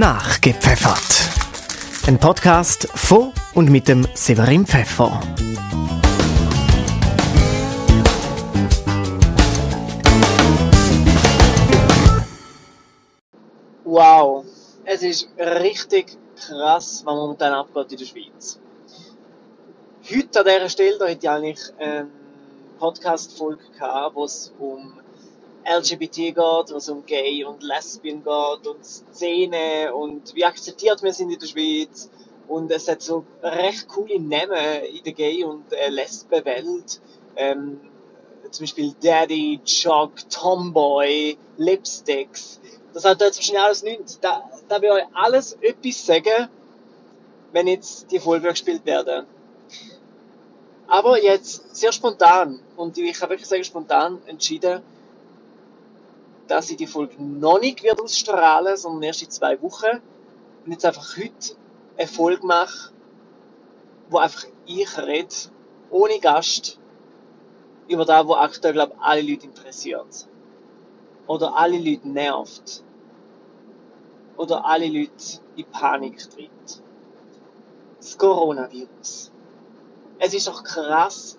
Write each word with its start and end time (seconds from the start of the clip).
Nachgepfeffert. 0.00 2.08
Ein 2.08 2.18
Podcast 2.18 2.88
von 2.94 3.34
und 3.52 3.68
mit 3.68 3.86
dem 3.86 4.08
Severin 4.14 4.64
Pfeffer. 4.64 5.20
Wow, 13.84 14.46
es 14.86 15.02
ist 15.02 15.28
richtig 15.36 16.16
krass, 16.34 17.02
was 17.04 17.04
momentan 17.04 17.52
abgeht 17.52 17.92
in 17.92 17.98
der 17.98 18.06
Schweiz. 18.06 18.58
Heute 20.10 20.40
an 20.40 20.46
dieser 20.46 20.68
Stelle, 20.70 20.98
da 20.98 21.06
hätte 21.08 21.26
ich 21.26 21.28
eigentlich 21.28 21.60
eine 21.78 22.08
Podcast-Folge 22.78 23.64
gehabt, 23.78 24.16
wo 24.16 24.24
es 24.24 24.50
um 24.58 24.99
LGBT 25.64 26.34
geht, 26.34 26.70
es 26.76 26.88
um 26.88 27.04
Gay 27.04 27.44
und 27.44 27.62
Lesbien 27.62 28.22
geht 28.24 28.66
und 28.66 28.84
Szene 28.84 29.94
und 29.94 30.34
wie 30.34 30.44
akzeptiert 30.44 31.02
wir 31.02 31.12
sind 31.12 31.30
in 31.30 31.38
der 31.38 31.46
Schweiz. 31.46 32.10
Und 32.48 32.70
es 32.72 32.88
hat 32.88 33.00
so 33.00 33.24
recht 33.42 33.86
coole 33.88 34.18
Namen 34.18 34.84
in 34.92 35.04
der 35.04 35.12
Gay- 35.12 35.44
und 35.44 35.72
äh, 35.72 35.88
Lesbenwelt. 35.88 37.00
Ähm, 37.36 37.80
zum 38.50 38.64
Beispiel 38.64 38.94
Daddy, 39.00 39.60
Jog, 39.64 40.28
Tomboy, 40.28 41.38
Lipsticks. 41.56 42.60
Das 42.92 43.04
hat 43.04 43.20
jetzt 43.20 43.38
wahrscheinlich 43.38 43.62
alles 43.62 43.82
nichts. 43.82 44.18
Da, 44.20 44.50
da 44.68 44.82
will 44.82 44.90
euch 44.90 45.04
alles 45.12 45.52
etwas 45.60 46.04
sagen, 46.04 46.48
wenn 47.52 47.68
jetzt 47.68 48.10
die 48.10 48.18
Folge 48.18 48.48
gespielt 48.48 48.84
werden. 48.84 49.26
Aber 50.88 51.22
jetzt 51.22 51.76
sehr 51.76 51.92
spontan, 51.92 52.58
und 52.76 52.98
ich 52.98 53.22
habe 53.22 53.30
wirklich 53.30 53.48
sagen 53.48 53.62
spontan 53.62 54.20
entschieden, 54.26 54.82
dass 56.50 56.68
ich 56.68 56.76
die 56.76 56.88
Folge 56.88 57.14
noch 57.22 57.60
nicht 57.60 57.84
wird 57.84 58.00
ausstrahlen, 58.00 58.76
sondern 58.76 59.04
erst 59.04 59.22
in 59.22 59.30
zwei 59.30 59.62
Wochen. 59.62 60.02
Und 60.64 60.72
jetzt 60.72 60.84
einfach 60.84 61.16
heute 61.16 61.54
eine 61.96 62.08
Folge 62.08 62.44
mache, 62.44 62.92
wo 64.08 64.18
einfach 64.18 64.46
ich 64.66 64.98
rede, 64.98 65.34
ohne 65.90 66.18
Gast, 66.18 66.78
über 67.88 68.04
das, 68.04 68.26
was 68.26 68.36
aktuell, 68.36 68.72
glaube 68.74 68.94
alle 69.00 69.22
Leute 69.22 69.46
interessiert. 69.46 70.26
Oder 71.28 71.56
alle 71.56 71.78
Leute 71.78 72.08
nervt. 72.08 72.82
Oder 74.36 74.64
alle 74.64 74.88
Leute 74.88 75.40
in 75.54 75.66
Panik 75.66 76.18
treibt. 76.30 76.82
Das 77.98 78.18
Coronavirus. 78.18 79.30
Es 80.18 80.34
ist 80.34 80.48
doch 80.48 80.64
krass, 80.64 81.38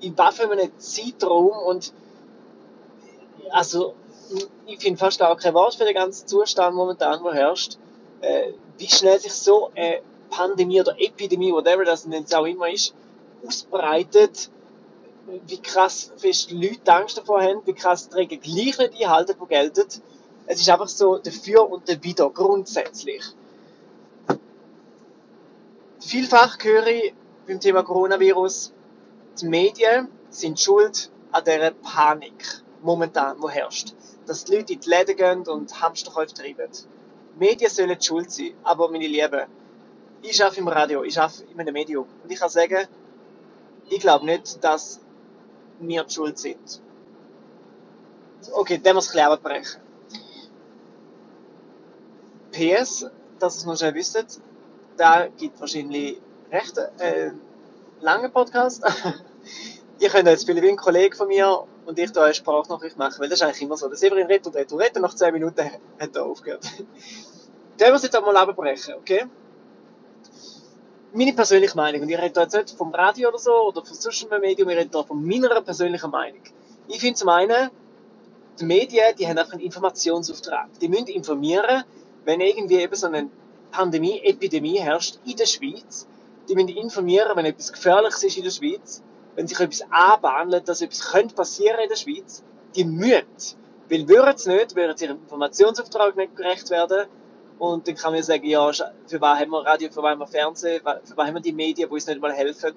in 0.00 0.16
was 0.16 0.36
für 0.36 0.50
einem 0.50 0.78
Zeitraum 0.78 1.52
und 1.66 1.92
also 3.50 3.94
ich 4.66 4.78
finde 4.78 4.98
fast 4.98 5.22
auch 5.22 5.38
kein 5.38 5.54
Wort 5.54 5.74
für 5.74 5.84
den 5.84 5.94
ganzen 5.94 6.26
Zustand 6.26 6.74
momentan, 6.74 7.22
wo 7.22 7.32
herrscht, 7.32 7.78
äh, 8.20 8.52
wie 8.78 8.88
schnell 8.88 9.18
sich 9.18 9.32
so 9.32 9.70
eine 9.74 10.00
Pandemie 10.30 10.80
oder 10.80 10.94
Epidemie, 10.98 11.52
whatever 11.52 11.84
das 11.84 12.06
jetzt 12.10 12.34
auch 12.34 12.46
immer 12.46 12.70
ist, 12.70 12.94
ausbreitet, 13.46 14.50
wie 15.46 15.60
krass 15.60 16.10
fest 16.16 16.50
Leute 16.50 16.92
Angst 16.92 17.18
davor 17.18 17.42
haben, 17.42 17.60
wie 17.64 17.74
krass 17.74 18.08
die 18.08 18.14
Regeln 18.14 18.40
gleich 18.40 18.78
nicht 18.78 19.02
einhalten, 19.02 19.36
die 19.40 19.46
gelten. 19.46 19.86
Es 20.46 20.60
ist 20.60 20.68
einfach 20.68 20.88
so 20.88 21.18
dafür 21.18 21.70
und 21.70 21.88
dawider, 21.88 22.30
grundsätzlich. 22.30 23.22
Vielfach 26.00 26.58
höre 26.62 26.86
ich 26.88 27.14
beim 27.46 27.60
Thema 27.60 27.82
Coronavirus, 27.82 28.72
die 29.40 29.46
Medien 29.46 30.08
sind 30.30 30.58
schuld 30.58 31.10
an 31.30 31.44
dieser 31.44 31.70
Panik 31.70 32.62
momentan, 32.82 33.40
wo 33.40 33.48
herrscht. 33.48 33.94
Dass 34.26 34.44
die 34.44 34.56
Leute 34.56 34.72
in 34.74 34.80
die 34.80 34.88
Läden 34.88 35.16
gehen 35.16 35.48
und 35.48 35.80
Hamsterkäufe 35.80 36.34
treiben. 36.34 36.70
Die 37.34 37.38
Medien 37.38 37.70
sollen 37.70 38.00
schuld 38.00 38.30
sein, 38.30 38.54
aber 38.62 38.90
meine 38.90 39.06
Lieben, 39.06 39.46
ich 40.22 40.42
arbeite 40.42 40.60
im 40.60 40.68
Radio, 40.68 41.02
ich 41.02 41.18
arbeite 41.18 41.44
in 41.44 41.58
einem 41.58 41.72
Medium 41.72 42.06
und 42.22 42.30
ich 42.30 42.38
kann 42.38 42.48
sagen, 42.48 42.86
ich 43.88 44.00
glaube 44.00 44.24
nicht, 44.24 44.62
dass 44.62 45.00
wir 45.80 46.04
die 46.04 46.14
schuld 46.14 46.38
sind. 46.38 46.80
Okay, 48.52 48.78
dann 48.82 48.94
muss 48.94 49.12
ich 49.12 49.20
ein 49.20 49.38
brechen. 49.40 49.80
PS, 52.52 53.06
dass 53.38 53.56
ihr 53.56 53.58
es 53.58 53.66
noch 53.66 53.76
schnell 53.76 53.94
wisst, 53.94 54.40
da 54.96 55.26
gibt 55.26 55.58
wahrscheinlich 55.60 56.20
recht 56.50 56.76
äh, 56.98 57.32
lange 58.00 58.28
Podcast. 58.28 58.84
Ihr 59.98 60.08
könnt 60.10 60.28
jetzt 60.28 60.46
viele 60.46 60.60
wie 60.62 60.68
ein 60.68 60.76
Kollege 60.76 61.16
von 61.16 61.28
mir 61.28 61.64
und 61.86 61.98
ich 61.98 62.12
da 62.12 62.24
eine 62.24 62.34
Sprachnachricht 62.34 62.96
machen, 62.96 63.20
weil 63.20 63.28
das 63.28 63.40
ist 63.40 63.44
eigentlich 63.44 63.62
immer 63.62 63.76
so. 63.76 63.88
Der 63.88 63.96
Severin 63.96 64.26
redet 64.26 64.46
und 64.46 64.56
redet 64.56 64.72
und 64.72 64.80
redet, 64.80 65.02
nach 65.02 65.14
10 65.14 65.32
Minuten 65.32 65.70
hat 66.00 66.16
er 66.16 66.24
aufgehört. 66.24 66.64
Dann 67.78 67.92
muss 67.92 68.02
jetzt 68.02 68.14
einmal 68.14 68.36
abbrechen, 68.36 68.94
okay? 68.94 69.24
Meine 71.14 71.32
persönliche 71.32 71.76
Meinung, 71.76 72.02
und 72.02 72.08
ich 72.08 72.16
rede 72.16 72.30
da 72.30 72.42
jetzt 72.42 72.54
nicht 72.54 72.70
vom 72.70 72.94
Radio 72.94 73.28
oder 73.28 73.38
so, 73.38 73.52
oder 73.68 73.84
von 73.84 73.94
Social 73.94 74.38
Media, 74.40 74.66
ich 74.66 74.76
rede 74.76 74.90
da 74.90 75.02
von 75.02 75.24
meiner 75.26 75.60
persönlichen 75.60 76.10
Meinung. 76.10 76.40
Ich 76.88 77.00
finde 77.00 77.14
zum 77.14 77.28
einen, 77.28 77.70
die 78.58 78.64
Medien, 78.64 79.14
die 79.18 79.26
haben 79.26 79.38
einfach 79.38 79.52
einen 79.52 79.62
Informationsauftrag. 79.62 80.68
Die 80.80 80.88
müssen 80.88 81.08
informieren, 81.08 81.84
wenn 82.24 82.40
irgendwie 82.40 82.76
eben 82.76 82.94
so 82.94 83.06
eine 83.06 83.28
Pandemie, 83.70 84.20
Epidemie 84.22 84.78
herrscht 84.78 85.18
in 85.24 85.36
der 85.36 85.46
Schweiz. 85.46 86.06
Die 86.48 86.54
müssen 86.54 86.68
informieren, 86.68 87.32
wenn 87.34 87.46
etwas 87.46 87.72
Gefährliches 87.72 88.22
ist 88.22 88.36
in 88.36 88.44
der 88.44 88.50
Schweiz 88.50 89.02
wenn 89.34 89.46
sich 89.46 89.58
etwas 89.58 89.82
anbahnt, 89.90 90.68
dass 90.68 90.82
etwas 90.82 91.10
könnte 91.10 91.34
passieren 91.34 91.80
in 91.82 91.88
der 91.88 91.96
Schweiz, 91.96 92.42
die 92.74 92.84
müssen. 92.84 93.58
Weil 93.88 94.08
würden 94.08 94.36
sie 94.36 94.50
nicht, 94.50 94.74
würden 94.74 94.96
sie 94.96 95.06
ihrem 95.06 95.18
Informationsauftrag 95.18 96.16
nicht 96.16 96.36
gerecht 96.36 96.70
werden. 96.70 97.06
Und 97.58 97.86
dann 97.86 97.94
kann 97.94 98.12
man 98.12 98.22
sagen, 98.22 98.44
ja, 98.46 98.72
für 98.72 99.20
was 99.20 99.38
haben 99.38 99.50
wir 99.50 99.64
Radio, 99.64 99.90
für 99.90 100.02
was 100.02 100.10
haben 100.10 100.18
wir 100.20 100.26
Fernsehen, 100.26 100.80
für 100.80 101.16
was 101.16 101.26
haben 101.26 101.34
wir 101.34 101.42
die 101.42 101.52
Medien, 101.52 101.88
die 101.88 101.94
uns 101.94 102.06
nicht 102.06 102.20
mal 102.20 102.32
helfen, 102.32 102.74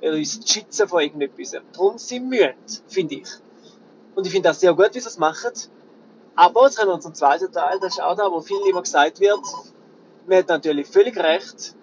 uns 0.00 0.40
schützen 0.50 0.88
vor 0.88 1.00
irgendetwas. 1.00 1.54
Darum 1.72 1.98
sie 1.98 2.20
müssen, 2.20 2.54
finde 2.88 3.16
ich. 3.16 3.28
Und 4.14 4.26
ich 4.26 4.32
finde 4.32 4.48
das 4.48 4.60
sehr 4.60 4.74
gut, 4.74 4.94
wie 4.94 5.00
sie 5.00 5.08
es 5.08 5.18
machen. 5.18 5.52
Aber 6.34 6.64
jetzt 6.64 6.78
kommen 6.78 6.92
wir 6.92 7.00
zum 7.00 7.14
zweiten 7.14 7.52
Teil, 7.52 7.78
das 7.80 7.94
ist 7.94 8.02
auch 8.02 8.16
da, 8.16 8.30
wo 8.30 8.40
viel 8.40 8.60
immer 8.68 8.82
gesagt 8.82 9.20
wird, 9.20 9.40
man 10.26 10.38
hat 10.38 10.48
natürlich 10.48 10.86
völlig 10.86 11.16
recht, 11.18 11.74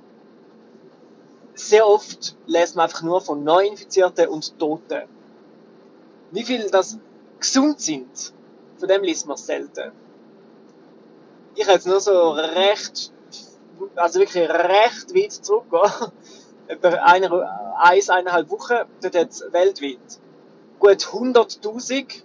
sehr 1.59 1.88
oft 1.88 2.36
lässt 2.46 2.75
man 2.75 2.86
einfach 2.86 3.02
nur 3.02 3.22
von 3.22 3.44
Neuinfizierten 3.44 4.28
und 4.28 4.58
Toten. 4.58 5.03
Wie 6.31 6.44
viele 6.44 6.70
das 6.70 6.97
gesund 7.40 7.81
sind, 7.81 8.34
von 8.78 8.88
dem 8.88 9.03
liest 9.03 9.28
man 9.28 9.38
selten. 9.38 9.92
Ich 11.56 11.64
habe 11.64 11.74
jetzt 11.74 11.88
nur 11.88 12.00
so 12.00 12.31
recht, 12.31 13.12
also 13.96 14.20
wirklich 14.20 14.50
recht 14.50 15.14
weit 15.16 15.31
zurückgehen. 15.31 16.12
Etwa 16.68 16.90
eine, 16.90 17.76
eins, 17.80 18.09
eineinhalb 18.09 18.50
Wochen, 18.52 18.78
dort 19.02 19.16
jetzt 19.16 19.52
weltweit 19.52 20.20
gut 20.80 21.03
100.000, 21.03 22.24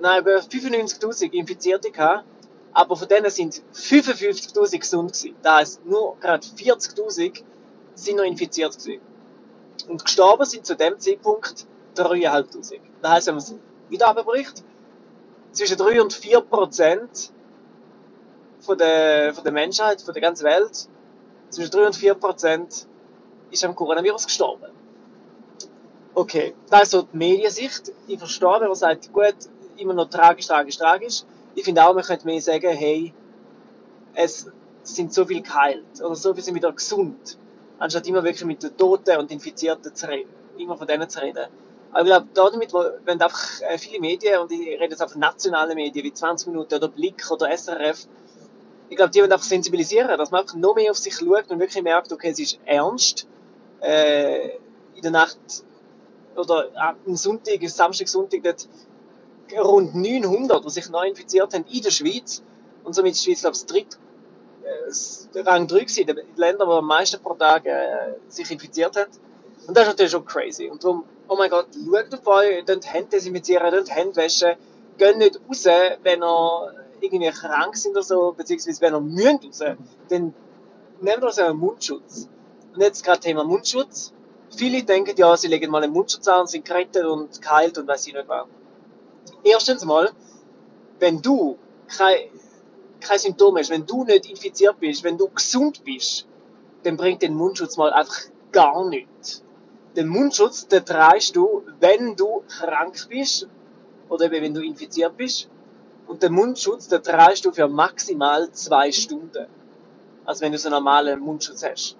nein, 0.00 0.20
über 0.20 0.36
95.000 0.38 1.32
Infizierte 1.32 1.90
gehabt 1.90 2.24
aber 2.72 2.96
von 2.96 3.08
denen 3.08 3.30
sind 3.30 3.62
55.000 3.74 4.78
gesund 4.78 5.12
gewesen. 5.12 5.36
Das 5.42 5.54
heisst, 5.54 5.86
nur 5.86 6.16
gerade 6.20 6.46
40.000 6.46 7.42
sind 7.94 8.16
noch 8.16 8.24
infiziert 8.24 8.78
gewesen. 8.78 9.00
Und 9.88 10.04
gestorben 10.04 10.44
sind 10.44 10.66
zu 10.66 10.76
dem 10.76 10.98
Zeitpunkt 10.98 11.66
3.500. 11.96 12.80
Das 13.02 13.10
heisst, 13.10 13.26
wenn 13.26 13.34
man 13.34 13.42
es 13.42 13.54
wieder 13.88 14.08
abbricht, 14.08 14.62
zwischen 15.52 15.76
3 15.76 16.00
und 16.00 16.12
4 16.12 16.40
Prozent 16.42 17.32
von 18.60 18.78
der, 18.78 19.34
von 19.34 19.42
der 19.42 19.52
Menschheit, 19.52 20.00
von 20.00 20.14
der 20.14 20.22
ganzen 20.22 20.44
Welt, 20.44 20.88
zwischen 21.48 21.70
3 21.70 21.86
und 21.86 21.96
4 21.96 22.14
Prozent 22.14 22.86
ist 23.50 23.64
am 23.64 23.74
Coronavirus 23.74 24.26
gestorben. 24.26 24.70
Okay, 26.14 26.54
das 26.68 26.82
ist 26.84 26.90
so 26.90 27.02
die 27.02 27.16
Mediensicht. 27.16 27.92
Ich 28.06 28.18
verstehe, 28.18 28.60
wenn 28.60 28.68
man 28.68 28.74
sagt, 28.76 29.12
gut, 29.12 29.34
immer 29.76 29.94
noch 29.94 30.08
tragisch, 30.08 30.46
tragisch, 30.46 30.76
tragisch 30.76 31.24
ich 31.54 31.64
finde 31.64 31.84
auch, 31.84 31.94
man 31.94 32.04
könnte 32.04 32.26
mehr 32.26 32.40
sagen, 32.40 32.70
hey, 32.70 33.12
es 34.14 34.46
sind 34.82 35.12
so 35.12 35.24
viele 35.24 35.42
geheilt 35.42 35.84
oder 36.02 36.14
so 36.14 36.32
viele 36.32 36.44
sind 36.44 36.54
wieder 36.54 36.72
gesund, 36.72 37.38
anstatt 37.78 38.06
immer 38.06 38.24
wirklich 38.24 38.44
mit 38.44 38.62
den 38.62 38.76
Toten 38.76 39.16
und 39.18 39.30
Infizierten 39.30 39.94
zu 39.94 40.08
reden, 40.08 40.30
immer 40.58 40.76
von 40.76 40.86
denen 40.86 41.08
zu 41.08 41.20
reden. 41.20 41.46
Aber 41.92 42.02
ich 42.02 42.06
glaube, 42.06 42.50
damit 42.52 42.72
wenn 43.04 43.20
einfach 43.20 43.60
äh, 43.62 43.76
viele 43.76 44.00
Medien, 44.00 44.38
und 44.40 44.52
ich 44.52 44.60
rede 44.60 44.90
jetzt 44.90 45.02
auf 45.02 45.16
nationale 45.16 45.74
Medien 45.74 46.04
wie 46.04 46.12
20 46.12 46.48
Minuten 46.48 46.74
oder 46.74 46.88
Blick 46.88 47.28
oder 47.30 47.50
SRF, 47.56 48.06
ich 48.88 48.96
glaube, 48.96 49.10
die 49.10 49.20
wollen 49.20 49.32
einfach 49.32 49.46
sensibilisieren, 49.46 50.08
dass 50.16 50.30
man 50.30 50.42
einfach 50.42 50.56
noch 50.56 50.74
mehr 50.74 50.90
auf 50.90 50.98
sich 50.98 51.14
schaut 51.14 51.48
und 51.48 51.58
wirklich 51.58 51.82
merkt, 51.82 52.12
okay, 52.12 52.30
es 52.30 52.38
ist 52.38 52.58
ernst. 52.64 53.26
Äh, 53.80 54.58
in 54.96 55.02
der 55.02 55.10
Nacht 55.12 55.38
oder 56.36 56.68
am 56.76 57.16
Sonntag, 57.16 57.60
Samstag, 57.68 58.08
Sonntag, 58.08 58.42
dort 58.42 58.68
rund 59.58 59.94
900, 59.94 60.64
die 60.64 60.70
sich 60.70 60.88
neu 60.90 61.08
infiziert 61.08 61.54
haben 61.54 61.64
in 61.70 61.82
der 61.82 61.90
Schweiz. 61.90 62.42
Und 62.84 62.94
somit 62.94 63.12
ist 63.12 63.24
die 63.24 63.30
Schweiz, 63.30 63.40
glaube 63.40 63.56
ich, 63.56 63.66
dritt, 63.66 63.98
äh, 64.64 65.40
Rang 65.40 65.66
3 65.66 65.80
gewesen, 65.80 66.06
die 66.06 66.40
Länder, 66.40 66.66
die 66.66 66.72
am 66.72 66.86
meisten 66.86 67.20
pro 67.22 67.34
Tag 67.34 67.66
äh, 67.66 68.14
sich 68.28 68.50
infiziert 68.50 68.96
haben. 68.96 69.10
Und 69.66 69.76
das 69.76 69.84
ist 69.84 69.90
natürlich 69.90 70.12
schon 70.12 70.24
crazy. 70.24 70.68
Und 70.68 70.82
darum, 70.82 71.04
oh 71.28 71.36
mein 71.36 71.50
Gott, 71.50 71.68
schaut 71.72 72.14
auf 72.14 72.26
euch, 72.26 72.64
dort 72.64 72.92
Hände 72.92 73.10
desinfizieren, 73.10 73.70
dort 73.70 73.94
Hände 73.94 74.16
waschen, 74.16 74.54
geht 74.98 75.16
nicht 75.16 75.40
raus, 75.48 75.64
wenn 76.02 76.22
ihr 76.22 76.74
irgendwie 77.00 77.30
krank 77.30 77.76
sind 77.76 77.92
oder 77.92 78.02
so, 78.02 78.32
beziehungsweise 78.32 78.80
wenn 78.80 78.94
ihr 78.94 79.00
mühen 79.00 79.38
raus, 79.44 79.62
dann 80.08 80.34
nehmt 81.00 81.32
so 81.32 81.42
einen 81.42 81.58
Mundschutz. 81.58 82.28
Und 82.74 82.80
jetzt 82.80 83.04
gerade 83.04 83.20
Thema 83.20 83.44
Mundschutz. 83.44 84.12
Viele 84.56 84.82
denken, 84.82 85.14
ja, 85.16 85.36
sie 85.36 85.48
legen 85.48 85.70
mal 85.70 85.82
einen 85.82 85.92
Mundschutz 85.92 86.26
an, 86.28 86.46
sind 86.46 86.64
gerettet 86.64 87.04
und 87.04 87.40
geheilt 87.40 87.78
und 87.78 87.86
weiß 87.86 88.06
ich 88.06 88.14
nicht 88.14 88.28
was. 88.28 88.46
Erstens 89.42 89.84
mal, 89.84 90.10
wenn 90.98 91.22
du 91.22 91.58
kein, 91.88 92.16
kein 93.00 93.18
Symptom 93.18 93.56
hast, 93.56 93.70
wenn 93.70 93.86
du 93.86 94.04
nicht 94.04 94.28
infiziert 94.28 94.78
bist, 94.80 95.02
wenn 95.02 95.16
du 95.16 95.28
gesund 95.28 95.82
bist, 95.84 96.26
dann 96.82 96.96
bringt 96.96 97.22
den 97.22 97.34
Mundschutz 97.34 97.76
mal 97.76 97.92
einfach 97.92 98.16
gar 98.52 98.88
nichts. 98.88 99.42
Den 99.96 100.08
Mundschutz, 100.08 100.66
den 100.68 100.84
trägst 100.84 101.34
du, 101.36 101.62
wenn 101.80 102.16
du 102.16 102.42
krank 102.48 103.06
bist 103.08 103.48
oder 104.08 104.26
eben 104.26 104.42
wenn 104.44 104.54
du 104.54 104.62
infiziert 104.62 105.16
bist. 105.16 105.48
Und 106.06 106.22
den 106.22 106.32
Mundschutz, 106.32 106.88
den 106.88 107.02
trägst 107.02 107.44
du 107.44 107.52
für 107.52 107.68
maximal 107.68 108.50
zwei 108.52 108.92
Stunden. 108.92 109.46
Also 110.24 110.42
wenn 110.42 110.52
du 110.52 110.58
so 110.58 110.68
einen 110.68 110.74
normalen 110.74 111.20
Mundschutz 111.20 111.64
hast. 111.64 111.96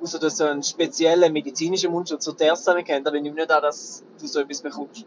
Außer 0.00 0.18
du 0.18 0.30
so 0.30 0.44
einen 0.44 0.62
speziellen 0.62 1.32
medizinischen 1.32 1.92
Mundschutz, 1.92 2.24
so 2.24 2.32
der 2.32 2.54
es 2.54 2.64
kennt, 2.84 3.06
aber 3.06 3.16
ich 3.16 3.22
nehme 3.22 3.36
nicht 3.36 3.50
an, 3.50 3.62
dass 3.62 4.02
du 4.18 4.26
so 4.26 4.40
etwas 4.40 4.62
bekommst. 4.62 5.04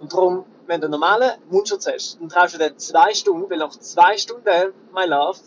Und 0.00 0.12
darum, 0.12 0.44
wenn 0.66 0.80
du 0.80 0.88
normalen 0.88 1.32
Mundschutz 1.50 1.86
hast, 1.86 2.18
dann 2.20 2.28
trägst 2.28 2.54
du 2.54 2.58
den 2.58 2.78
zwei 2.78 3.12
Stunden, 3.14 3.48
weil 3.50 3.58
nach 3.58 3.70
zwei 3.70 4.16
Stunden, 4.16 4.72
my 4.94 5.04
love, 5.06 5.38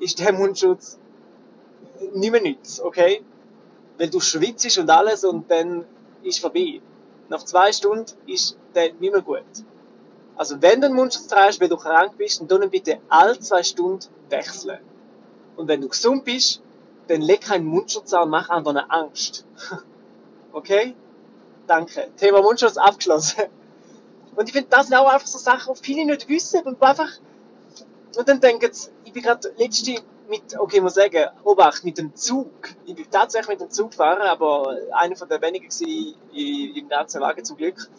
ist 0.00 0.18
der 0.18 0.32
Mundschutz 0.32 0.98
nicht 2.14 2.30
mehr 2.30 2.40
nichts, 2.40 2.80
okay? 2.80 3.24
Weil 3.96 4.10
du 4.10 4.20
schwitzt 4.20 4.78
und 4.78 4.90
alles 4.90 5.24
und 5.24 5.50
dann 5.50 5.84
ist 6.22 6.40
vorbei. 6.40 6.80
Nach 7.28 7.44
zwei 7.44 7.72
Stunden 7.72 8.06
ist 8.26 8.56
der 8.74 8.92
nicht 8.94 9.12
mehr 9.12 9.22
gut. 9.22 9.44
Also 10.36 10.60
wenn 10.62 10.80
du 10.80 10.86
einen 10.86 10.96
Mundschutz 10.96 11.26
trägst, 11.26 11.60
weil 11.60 11.68
du 11.68 11.76
krank 11.76 12.16
bist, 12.16 12.42
dann 12.48 12.70
bitte 12.70 13.00
alle 13.08 13.38
zwei 13.38 13.62
Stunden 13.62 14.06
wechseln. 14.28 14.78
Und 15.56 15.68
wenn 15.68 15.80
du 15.80 15.88
gesund 15.88 16.24
bist, 16.24 16.62
dann 17.08 17.22
leg 17.22 17.40
keinen 17.40 17.66
Mundschutz 17.66 18.12
an, 18.12 18.30
mach 18.30 18.48
anderen 18.48 18.78
Angst. 18.88 19.44
okay? 20.52 20.94
Danke. 21.66 22.08
Thema 22.16 22.40
Mundschutz 22.40 22.76
abgeschlossen. 22.76 23.44
Und 24.38 24.46
ich 24.46 24.52
finde, 24.52 24.68
das 24.70 24.86
sind 24.86 24.96
auch 24.96 25.08
einfach 25.08 25.26
so 25.26 25.36
Sachen, 25.36 25.74
die 25.74 25.82
viele 25.82 26.06
nicht 26.06 26.28
wissen 26.28 26.62
und 26.62 26.80
einfach, 26.80 27.10
und 28.16 28.28
dann 28.28 28.40
denken 28.40 28.72
sie, 28.72 28.88
ich 29.04 29.12
bin 29.12 29.24
gerade 29.24 29.52
letzte 29.56 30.00
mit, 30.28 30.56
okay, 30.56 30.76
ich 30.76 30.82
muss 30.82 30.94
sagen, 30.94 31.26
Obacht, 31.42 31.82
mit 31.82 31.98
dem 31.98 32.14
Zug. 32.14 32.68
Ich 32.86 32.94
bin 32.94 33.10
tatsächlich 33.10 33.48
mit 33.48 33.60
dem 33.62 33.70
Zug 33.70 33.90
gefahren, 33.90 34.22
aber 34.22 34.76
einer 34.92 35.16
der 35.16 35.42
wenigen 35.42 35.66
war 35.68 36.76
im 36.76 36.88
ganzen 36.88 37.20
Wagen 37.20 37.44
zum 37.44 37.56
Glück. 37.56 37.90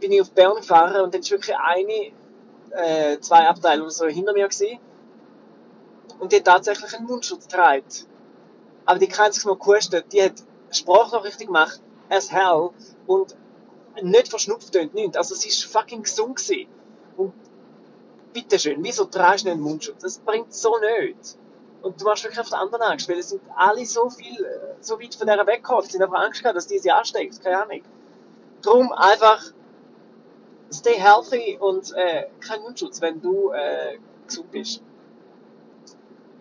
Bin 0.00 0.12
ich 0.12 0.20
auf 0.20 0.32
Bern 0.32 0.56
gefahren 0.56 1.00
und 1.00 1.14
dann 1.14 1.22
ist 1.22 1.30
wirklich 1.30 1.56
eine, 1.56 2.12
äh, 2.72 3.18
zwei 3.20 3.48
Abteile 3.48 3.80
oder 3.80 3.90
so 3.90 4.06
hinter 4.06 4.34
mir 4.34 4.48
gewesen. 4.48 4.78
Und 6.18 6.30
die 6.30 6.36
hat 6.36 6.44
tatsächlich 6.44 6.94
einen 6.94 7.06
Mundschutz 7.06 7.48
getragen. 7.48 7.86
Aber 8.84 8.98
die 8.98 9.08
kann 9.08 9.32
sich 9.32 9.46
mal 9.46 9.56
kosten. 9.56 10.02
Die 10.12 10.22
hat 10.22 10.34
Sprachnachrichten 10.70 11.46
gemacht, 11.46 11.80
as 12.10 12.30
hell, 12.30 12.68
und 13.06 13.34
nicht 14.02 14.28
verschnupft 14.28 14.74
und 14.76 14.94
nichts. 14.94 15.16
Also 15.16 15.34
sie 15.34 15.48
ist 15.48 15.64
fucking 15.64 16.02
gesund 16.02 16.36
gewesen. 16.36 16.68
Und 17.16 17.32
bitteschön, 18.32 18.82
wieso 18.82 19.04
trägst 19.04 19.46
du 19.46 19.50
einen 19.50 19.60
Mundschutz? 19.60 20.02
Das 20.02 20.18
bringt 20.18 20.52
so 20.52 20.76
nicht. 20.78 21.36
Und 21.82 22.00
du 22.00 22.04
machst 22.04 22.24
wirklich 22.24 22.40
auf 22.40 22.48
die 22.48 22.54
anderen 22.54 22.82
Angst, 22.82 23.08
weil 23.08 23.18
es 23.18 23.30
sind 23.30 23.42
alle 23.56 23.84
so 23.86 24.10
viel, 24.10 24.36
so 24.80 25.00
weit 25.00 25.14
von 25.14 25.26
der 25.26 25.46
weggekommen, 25.46 25.88
sind 25.88 26.02
einfach 26.02 26.20
Angst 26.20 26.42
gehabt, 26.42 26.56
dass 26.56 26.66
die 26.66 26.78
sie 26.78 26.90
ansteckt, 26.90 27.42
keine 27.42 27.62
Ahnung. 27.62 27.82
Drum 28.62 28.92
einfach 28.92 29.42
stay 30.72 30.94
healthy 30.94 31.56
und 31.60 31.92
äh, 31.94 32.26
kein 32.40 32.60
Mundschutz, 32.62 33.00
wenn 33.00 33.20
du 33.20 33.50
äh, 33.52 33.98
gesund 34.26 34.50
bist. 34.50 34.82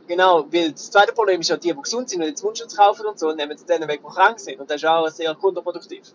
Genau, 0.08 0.46
weil 0.52 0.72
das 0.72 0.90
zweite 0.90 1.14
Problem 1.14 1.42
ist 1.42 1.50
ja, 1.50 1.58
die, 1.58 1.74
die 1.74 1.82
gesund 1.82 2.10
sind 2.10 2.22
und 2.22 2.30
jetzt 2.30 2.44
Mundschutz 2.44 2.76
kaufen 2.76 3.06
und 3.06 3.20
so, 3.20 3.32
nehmen 3.34 3.58
sie 3.58 3.66
denen 3.66 3.88
weg, 3.88 4.02
die 4.04 4.14
krank 4.14 4.40
sind. 4.40 4.60
Und 4.60 4.70
das 4.70 4.78
ist 4.78 4.86
auch 4.86 5.08
sehr 5.10 5.36
kontraproduktiv. 5.36 6.14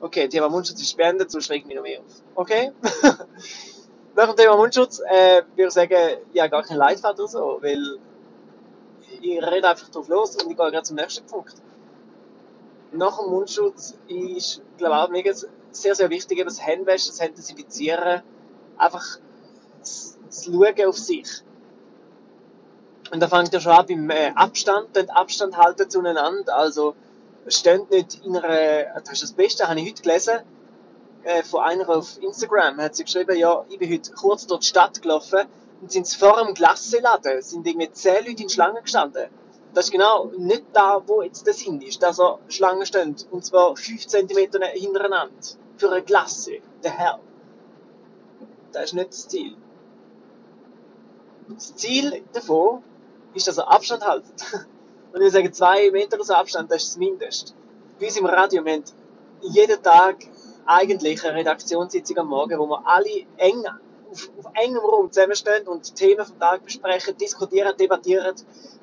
Okay, 0.00 0.28
Thema 0.28 0.48
Mundschutz 0.48 0.80
ist 0.80 0.96
beendet, 0.96 1.30
sonst 1.30 1.50
regt 1.50 1.66
mich 1.66 1.76
noch 1.76 1.82
mehr 1.82 2.00
auf. 2.00 2.22
Okay? 2.36 2.72
Nach 4.14 4.26
dem 4.26 4.36
Thema 4.36 4.56
Mundschutz 4.56 5.00
äh, 5.00 5.42
würde 5.56 5.68
ich 5.68 5.70
sagen, 5.70 6.18
ja, 6.32 6.46
gar 6.46 6.62
kein 6.62 6.76
Leitfaden 6.76 7.20
oder 7.20 7.28
so, 7.28 7.58
weil 7.60 7.98
ich 9.20 9.42
rede 9.42 9.68
einfach 9.68 9.88
drauf 9.88 10.08
los 10.08 10.36
und 10.36 10.50
ich 10.50 10.56
gehe 10.56 10.70
gerade 10.70 10.82
zum 10.82 10.96
nächsten 10.96 11.26
Punkt. 11.26 11.54
Nach 12.92 13.18
dem 13.18 13.30
Mundschutz 13.30 13.98
ist, 14.06 14.62
glaube 14.76 14.94
ich, 14.94 15.00
auch 15.00 15.08
mega 15.10 15.32
sehr, 15.72 15.94
sehr 15.94 16.10
wichtig, 16.10 16.42
das 16.44 16.64
Händewaschen, 16.64 17.10
das 17.10 17.20
Hände 17.20 17.36
desinfizieren, 17.36 18.22
einfach 18.76 19.18
das, 19.80 20.18
das 20.26 20.44
Schauen 20.44 20.86
auf 20.86 20.96
sich. 20.96 21.42
Und 23.10 23.20
da 23.20 23.28
fängt 23.28 23.52
ja 23.52 23.60
schon 23.60 23.72
an 23.72 23.86
beim 23.86 24.10
äh, 24.10 24.32
Abstand, 24.34 24.94
den 24.94 25.10
Abstand 25.10 25.56
halten 25.56 25.88
zueinander, 25.90 26.56
also 26.56 26.94
steht 27.48 27.90
nicht 27.90 28.24
in 28.24 28.36
einer, 28.36 29.00
das 29.00 29.14
ist 29.14 29.22
das 29.22 29.32
Beste, 29.32 29.68
habe 29.68 29.80
ich 29.80 29.90
heute 29.90 30.02
gelesen, 30.02 30.38
äh, 31.24 31.42
von 31.42 31.62
einer 31.62 31.88
auf 31.88 32.20
Instagram, 32.22 32.78
hat 32.78 32.94
sie 32.94 33.04
geschrieben, 33.04 33.36
ja, 33.36 33.64
ich 33.68 33.78
bin 33.78 33.92
heute 33.92 34.12
kurz 34.12 34.46
durch 34.46 34.60
die 34.60 34.66
Stadt 34.66 35.00
gelaufen 35.02 35.46
und 35.80 35.92
sind 35.92 36.08
vor 36.08 36.38
einem 36.38 36.54
Glasseladen, 36.54 37.42
sind 37.42 37.66
irgendwie 37.66 37.90
zehn 37.92 38.24
Leute 38.26 38.42
in 38.42 38.48
Schlange 38.48 38.82
gestanden. 38.82 39.28
Das 39.74 39.86
ist 39.86 39.90
genau 39.90 40.26
nicht 40.36 40.64
da, 40.72 41.02
wo 41.06 41.22
jetzt 41.22 41.46
das 41.46 41.60
hin 41.60 41.80
ist, 41.80 42.02
dass 42.02 42.18
er 42.18 42.38
Schlangen 42.48 42.86
stehen, 42.86 43.14
und 43.30 43.44
zwar 43.44 43.76
5 43.76 44.06
cm 44.06 44.50
hintereinander. 44.72 45.34
Für 45.76 45.92
eine 45.92 46.02
Glasse. 46.02 46.60
The 46.82 46.90
hell. 46.90 47.18
Das 48.72 48.86
ist 48.86 48.94
nicht 48.94 49.10
das 49.10 49.28
Ziel. 49.28 49.56
Das 51.48 51.76
Ziel 51.76 52.24
davon 52.32 52.82
ist, 53.34 53.46
dass 53.46 53.58
er 53.58 53.70
Abstand 53.70 54.04
haltet. 54.04 54.42
Und 55.12 55.22
ich 55.22 55.32
sage, 55.32 55.50
zwei 55.50 55.90
Meter 55.90 56.22
so 56.22 56.34
Abstand, 56.34 56.70
das 56.70 56.82
ist 56.82 56.90
das 56.90 56.96
Mindeste. 56.98 57.52
Bei 57.98 58.06
uns 58.06 58.16
im 58.16 58.26
Radio, 58.26 58.64
wir 58.64 58.74
haben 58.74 58.84
jeden 59.40 59.82
Tag 59.82 60.16
eigentlich 60.66 61.24
eine 61.24 61.38
Redaktionssitzung 61.38 62.18
am 62.18 62.28
Morgen, 62.28 62.58
wo 62.58 62.66
wir 62.66 62.82
alle 62.86 63.26
eng 63.38 63.64
auf, 64.10 64.30
auf 64.38 64.52
engem 64.54 64.78
Raum 64.78 65.10
zusammenstehen 65.10 65.66
und 65.66 65.94
Themen 65.94 66.24
vom 66.24 66.38
Tag 66.38 66.64
besprechen, 66.64 67.16
diskutieren, 67.16 67.74
debattieren 67.76 68.34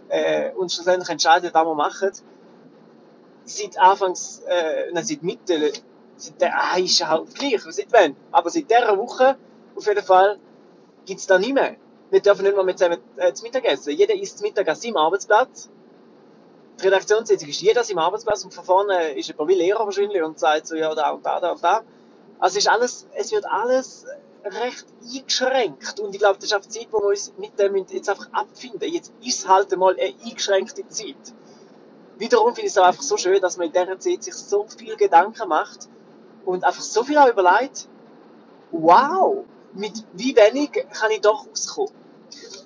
äh, 0.10 0.52
und 0.54 0.72
schlussendlich 0.72 1.10
entscheiden, 1.10 1.52
was 1.54 1.66
wir 1.66 1.76
machen. 1.76 2.12
Seit 3.44 3.78
Anfangs, 3.78 4.42
äh, 4.48 4.92
nein, 4.92 5.04
seit 5.04 5.22
Mitte, 5.22 5.74
seit 6.18 6.42
der, 6.42 6.54
ah, 6.56 6.78
ist 6.78 7.08
halt 7.08 7.36
gleich, 7.36 7.62
seit 7.62 7.92
wann? 7.92 8.16
Aber 8.32 8.50
seit 8.50 8.70
dieser 8.70 8.98
Woche, 8.98 9.38
auf 9.76 9.86
jeden 9.86 10.04
Fall, 10.04 10.40
gibt's 11.06 11.28
da 11.28 11.38
nicht 11.38 11.54
mehr. 11.54 11.76
Wir 12.10 12.22
dürfen 12.22 12.44
nicht 12.44 12.56
mehr 12.56 12.64
mit 12.64 12.80
zusammen 12.80 13.00
äh, 13.18 13.34
zu 13.34 13.44
Mittag 13.44 13.66
essen. 13.66 13.92
Jeder 13.92 14.16
isst 14.16 14.40
zu 14.40 14.44
Mittag 14.44 14.68
an 14.68 14.76
seinem 14.76 14.98
Arbeitsplatz 14.98 15.70
die 16.80 16.84
Redaktionssitzung 16.84 17.50
ist 17.50 17.62
jeder 17.62 17.90
im 17.90 17.98
Arbeitsplatz 17.98 18.44
und 18.44 18.54
von 18.54 18.66
vorne 18.66 19.18
ist 19.18 19.28
jemand 19.28 19.50
wie 19.50 19.56
Lehrer 19.56 19.86
wahrscheinlich 19.86 20.22
und 20.22 20.40
sagt 20.40 20.68
so, 20.68 20.76
ja, 20.76 20.94
da 20.94 21.12
und 21.12 21.26
da, 21.26 21.40
da 21.40 21.52
und 21.52 21.64
da. 21.64 21.82
Also 22.40 22.58
ist 22.58 22.68
alles, 22.68 23.08
es 23.14 23.32
wird 23.32 23.46
alles 23.46 24.06
recht 24.44 24.86
eingeschränkt 25.02 26.00
und 26.00 26.14
ich 26.14 26.20
glaube, 26.20 26.36
das 26.36 26.46
ist 26.46 26.54
auf 26.54 26.62
die 26.62 26.70
Zeit, 26.70 26.88
wo 26.92 27.00
wir 27.00 27.08
uns 27.08 27.34
mit 27.38 27.58
dem 27.58 27.76
jetzt 27.76 28.10
einfach 28.10 28.28
abfinden. 28.34 28.92
Jetzt 28.92 29.14
ist 29.24 29.48
halt 29.48 29.72
einmal 29.74 29.94
eine 29.94 30.14
eingeschränkte 30.24 30.88
Zeit. 30.88 31.16
Wiederum 32.18 32.54
finde 32.54 32.68
ich 32.68 32.74
es 32.74 32.78
auch 32.78 32.86
einfach 32.86 33.02
so 33.02 33.18
schön, 33.18 33.42
dass 33.42 33.58
man 33.58 33.68
in 33.68 33.74
dieser 33.74 34.00
Zeit 34.00 34.24
sich 34.24 34.34
so 34.36 34.66
viel 34.78 34.96
Gedanken 34.96 35.48
macht 35.48 35.90
und 36.46 36.64
einfach 36.64 36.82
so 36.82 37.04
viel 37.04 37.18
auch 37.18 37.28
überlegt, 37.28 37.88
wow, 38.72 39.44
mit 39.74 40.06
wie 40.14 40.36
wenig 40.36 40.72
kann 40.92 41.12
ich 41.12 41.22
doch 41.22 41.48
auskommen 41.52 42.05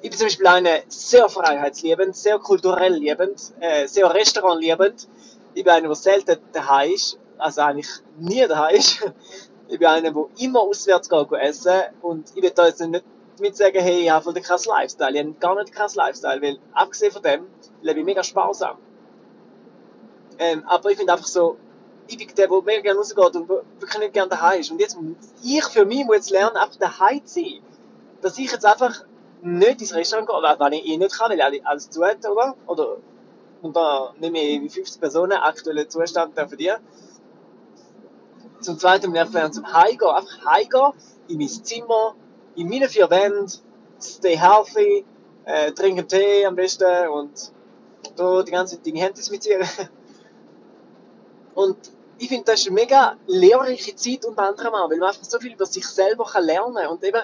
ich 0.01 0.10
bin 0.10 0.18
zum 0.18 0.27
Beispiel 0.27 0.48
eine 0.48 0.84
sehr 0.88 1.27
freiheitsliebend, 1.27 2.15
sehr 2.15 2.39
kulturell 2.39 2.94
liebend, 2.94 3.53
äh, 3.60 3.88
sehr 3.88 4.13
restaurantliebend. 4.13 5.08
Ich 5.53 5.63
bin 5.63 5.74
einer, 5.74 5.88
der 5.88 5.96
selten 5.96 6.38
daheim 6.53 6.94
ist, 6.94 7.20
also 7.38 7.62
eigentlich 7.62 7.89
nie 8.18 8.46
daheim 8.48 8.75
ist. 8.75 9.06
Ich 9.68 9.77
bin 9.77 9.88
einer, 9.88 10.12
der 10.12 10.25
immer 10.39 10.62
auswärts 10.62 11.10
geht 11.10 11.32
essen 11.34 11.82
und 12.01 12.32
ich 12.34 12.41
will 12.41 12.50
da 12.50 12.65
jetzt 12.65 12.82
nicht 12.82 13.03
damit 13.38 13.56
sagen, 13.56 13.79
hey, 13.79 14.01
ich 14.01 14.10
habe 14.10 14.24
voll 14.24 14.34
den 14.34 14.41
krassen 14.44 14.72
Lifestyle. 14.72 15.12
Ich 15.12 15.20
habe 15.20 15.34
gar 15.34 15.56
nicht 15.56 15.77
den 15.77 15.96
Lifestyle, 15.96 16.41
weil 16.41 16.60
abgesehen 16.74 17.12
von 17.12 17.22
dem 17.22 17.48
lebe 17.82 18.00
ich 18.00 18.06
mega 18.06 18.24
sparsam. 18.24 18.77
Ähm, 20.39 20.63
aber 20.65 20.89
ich 20.89 20.98
finde 20.98 21.13
einfach 21.13 21.27
so, 21.27 21.58
ich 22.08 22.18
bin 22.18 22.27
der, 22.36 22.48
der 22.48 22.62
mega 22.63 22.82
gerne 22.82 23.00
rausgeht 23.00 23.36
und 23.36 23.48
wirklich 23.48 24.00
nicht 24.00 24.13
gerne 24.13 24.29
daheim 24.29 24.60
ist. 24.60 24.72
Und 24.72 24.79
jetzt, 24.79 24.98
ich 25.44 25.65
für 25.65 25.86
mich 25.86 26.06
muss 26.06 26.15
jetzt 26.15 26.29
lernen, 26.32 26.58
einfach 26.58 26.77
daheim 26.77 27.25
zu 27.25 27.41
sein. 27.41 27.62
Dass 28.22 28.38
ich 28.38 28.51
jetzt 28.51 28.65
einfach 28.65 29.06
nicht 29.41 29.81
ins 29.81 29.93
Restaurant 29.93 30.27
gehen, 30.27 30.60
wenn 30.60 30.74
ich 30.74 30.86
eh 30.86 30.98
nicht 30.98 31.17
kann, 31.17 31.31
weil 31.31 31.62
alles 31.63 31.89
zu 31.89 32.03
hat, 32.03 32.25
oder? 32.25 32.55
Oder, 32.67 32.98
und 33.62 33.75
da 33.75 34.13
nehme 34.19 34.39
ich 34.39 34.72
50 34.72 35.00
Personen, 35.00 35.34
aktuellen 35.34 35.89
Zustand 35.89 36.34
für 36.36 36.58
die. 36.58 36.72
Zum 38.62 38.77
Zweiten 38.77 39.12
möchte 39.12 39.39
ich 39.39 39.51
zum 39.51 39.72
Heimgehen, 39.72 40.12
einfach 40.12 40.46
heimgehen, 40.46 40.91
in 41.29 41.38
mein 41.38 41.48
Zimmer, 41.48 42.15
in 42.55 42.67
meine 42.67 42.89
vier 42.89 43.10
Wände, 43.10 43.51
stay 44.01 44.38
healthy, 44.38 45.05
äh, 45.46 45.72
trinken 45.72 46.08
Tee 46.08 46.46
am 46.46 46.55
besten 46.55 47.08
und 47.10 47.51
da 48.15 48.43
die 48.43 48.51
ganze 48.51 48.75
Zeit 48.75 48.86
die 48.86 49.00
Hände 49.00 49.13
desinfizieren. 49.13 49.67
Und 51.55 51.77
ich 52.17 52.27
finde, 52.27 52.46
das 52.46 52.62
ist 52.62 52.67
eine 52.67 52.75
mega 52.75 53.17
lehrreiche 53.27 53.96
Zeit 53.96 54.25
unter 54.25 54.43
anderem 54.43 54.74
auch, 54.75 54.89
weil 54.89 54.98
man 54.98 55.10
einfach 55.10 55.24
so 55.24 55.39
viel 55.39 55.53
über 55.53 55.65
sich 55.65 55.86
selber 55.86 56.25
kann 56.25 56.46
lernen 56.46 56.75
kann. 56.75 56.88
Und 56.88 57.03
eben, 57.03 57.22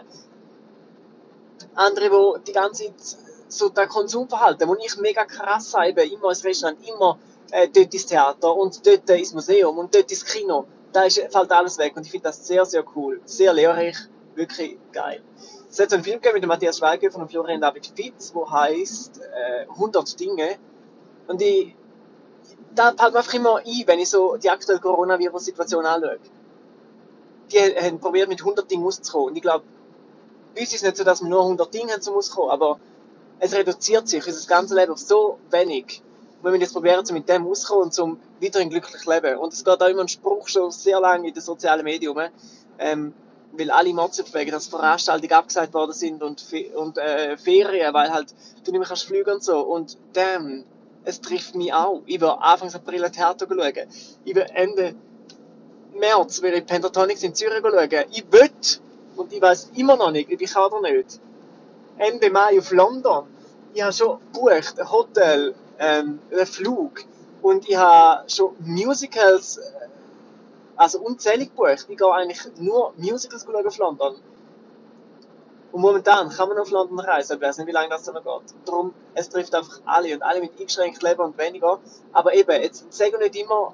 Andere, 1.76 2.40
die 2.40 2.46
die 2.46 2.54
ganze 2.54 2.84
Zeit 2.96 3.20
so 3.48 3.70
das 3.70 3.90
Konsumverhalten, 3.90 4.68
wo 4.68 4.76
ich 4.76 4.98
mega 4.98 5.26
krass 5.26 5.74
habe, 5.74 6.04
immer 6.04 6.30
ins 6.30 6.44
Restaurant, 6.44 6.78
immer 6.88 7.20
äh, 7.52 7.68
dort 7.68 7.94
ins 7.94 8.06
Theater 8.06 8.56
und 8.56 8.86
dort 8.86 9.10
ins 9.10 9.34
Museum 9.34 9.78
und 9.78 9.94
dort 9.94 10.12
ins 10.12 10.26
Kino. 10.26 10.66
Da 10.92 11.04
ist, 11.04 11.20
fällt 11.20 11.52
alles 11.52 11.78
weg 11.78 11.94
und 11.96 12.06
ich 12.06 12.12
finde 12.12 12.26
das 12.26 12.46
sehr, 12.46 12.66
sehr 12.66 12.84
cool. 12.96 13.22
Sehr 13.26 13.54
lehrreich, 13.54 13.98
wirklich 14.36 14.78
geil. 14.92 15.22
Es 15.70 15.80
hat 15.80 15.90
so 15.90 15.96
einen 15.96 16.04
Film 16.04 16.16
gegeben 16.16 16.36
mit 16.36 16.44
dem 16.44 16.48
Matthias 16.48 16.78
Schweighöfer 16.78 17.20
und 17.20 17.30
Florian 17.30 17.60
David 17.62 17.92
Fitz, 17.96 18.32
der 18.34 18.50
heißt 18.50 19.22
äh, 19.22 19.70
100 19.70 20.20
Dinge. 20.20 20.58
Und 21.28 21.42
ich, 21.42 21.76
da 22.74 22.94
fällt 22.94 23.14
mir 23.14 23.20
einfach 23.20 23.34
immer 23.34 23.58
ein, 23.58 23.84
wenn 23.86 24.00
ich 24.00 24.10
so 24.10 24.38
die 24.38 24.50
aktuelle 24.50 24.80
Coronavirus-Situation 24.80 25.86
anschaue. 25.86 26.20
Die 27.52 27.60
haben 27.60 28.00
probiert, 28.00 28.30
mit 28.30 28.40
100 28.40 28.72
Dingen 28.72 28.86
auszukommen. 28.86 29.30
Und 29.30 29.36
ich 29.36 29.42
glaube, 29.42 29.66
bei 30.56 30.62
uns 30.62 30.70
ist 30.70 30.76
es 30.76 30.84
nicht 30.84 30.98
so, 30.98 31.04
dass 31.04 31.22
wir 31.22 31.30
nur 31.30 31.42
100 31.42 31.74
Dinge 31.74 31.94
haben, 31.94 32.08
um 32.08 32.16
auszukommen, 32.16 32.52
aber 32.52 32.80
es 33.40 33.54
reduziert 33.54 34.08
sich 34.08 34.26
unser 34.26 34.48
ganzes 34.48 34.76
Leben 34.76 34.94
auf 34.94 35.00
so 35.00 35.38
wenig. 35.52 36.02
Wir 36.42 36.56
jetzt 36.56 36.74
probieren, 36.74 37.04
mit 37.12 37.28
dem 37.28 37.46
auszukommen 37.46 37.86
und 37.86 37.94
zum 37.94 38.20
weiterhin 38.42 38.70
glücklich 38.70 39.06
leben. 39.06 39.38
Und 39.38 39.54
es 39.54 39.64
geht 39.64 39.82
auch 39.82 39.88
immer 39.88 40.02
ein 40.02 40.08
Spruch 40.08 40.48
schon 40.48 40.72
sehr 40.72 41.00
lange 41.00 41.28
in 41.28 41.34
den 41.34 41.42
sozialen 41.42 41.84
Medien 41.84 42.16
ähm, 42.80 43.14
weil 43.58 43.72
alle 43.72 43.94
motzen 43.94 44.26
dass 44.52 44.68
Veranstaltungen 44.68 45.34
abgesagt 45.34 45.74
worden 45.74 45.94
sind 45.94 46.22
und, 46.22 46.46
und 46.76 46.98
äh, 46.98 47.38
Ferien, 47.38 47.94
weil 47.94 48.12
halt 48.12 48.34
du 48.64 48.72
nicht 48.72 48.80
mehr 48.80 48.88
kannst 48.88 49.06
fliegen 49.06 49.32
und 49.32 49.44
so. 49.44 49.60
Und 49.62 49.98
damn, 50.14 50.66
es 51.04 51.22
trifft 51.22 51.56
mich 51.56 51.74
auch. 51.74 52.02
Ich 52.06 52.20
will 52.20 52.30
Anfang 52.30 52.74
April 52.74 53.06
ein 53.06 53.12
Theater 53.12 53.48
schauen. 53.48 53.88
Ich 54.26 54.36
will 54.36 54.46
Ende 54.54 54.96
März 55.96 56.42
will 56.42 56.54
ich 56.54 56.66
Pentatonics 56.66 57.24
in 57.24 57.34
Zürich 57.34 57.62
schauen. 57.62 58.06
Ich 58.12 58.26
will, 58.32 58.50
und 59.16 59.34
ich 59.34 59.42
weiß 59.42 59.72
immer 59.76 59.96
noch 59.96 60.12
nicht, 60.12 60.30
ich 60.30 60.54
kann 60.54 60.72
oder 60.72 60.82
nicht, 60.82 61.20
Ende 61.98 62.30
Mai 62.30 62.58
auf 62.60 62.72
London. 62.72 63.26
Ich 63.74 63.82
habe 63.82 63.94
schon 63.94 64.20
gebucht, 64.34 64.80
ein 64.80 64.92
Hotel, 64.92 65.56
ähm, 65.80 66.20
einen 66.32 66.46
Flug. 66.46 67.04
Und 67.42 67.68
ich 67.70 67.78
habe 67.78 68.30
schon 68.30 68.56
Musicals, 68.60 69.58
äh, 69.58 69.62
also 70.76 71.00
unzählig 71.00 71.50
gebucht. 71.50 71.86
Ich 71.88 71.98
gehe 71.98 72.12
eigentlich 72.12 72.42
nur 72.58 72.94
Musicals 72.98 73.48
auf 73.48 73.78
London. 73.78 74.16
Und 75.72 75.82
momentan 75.82 76.30
kann 76.30 76.50
man 76.50 76.58
auf 76.58 76.72
London 76.72 77.00
reisen, 77.00 77.36
ich 77.36 77.42
weiß 77.42 77.58
nicht, 77.58 77.68
wie 77.68 77.72
lange 77.72 77.90
das 77.90 78.06
noch 78.08 78.14
geht. 78.14 78.56
Darum, 78.66 78.94
es 79.14 79.28
trifft 79.28 79.54
einfach 79.54 79.82
alle 79.86 80.14
und 80.14 80.24
alle 80.24 80.40
mit 80.40 80.58
eingeschränktem 80.58 81.08
Leben 81.08 81.22
und 81.22 81.38
weniger. 81.38 81.80
Aber 82.14 82.34
eben, 82.34 82.62
jetzt 82.62 82.92
sagen 82.94 83.20
nicht 83.20 83.36
immer 83.36 83.74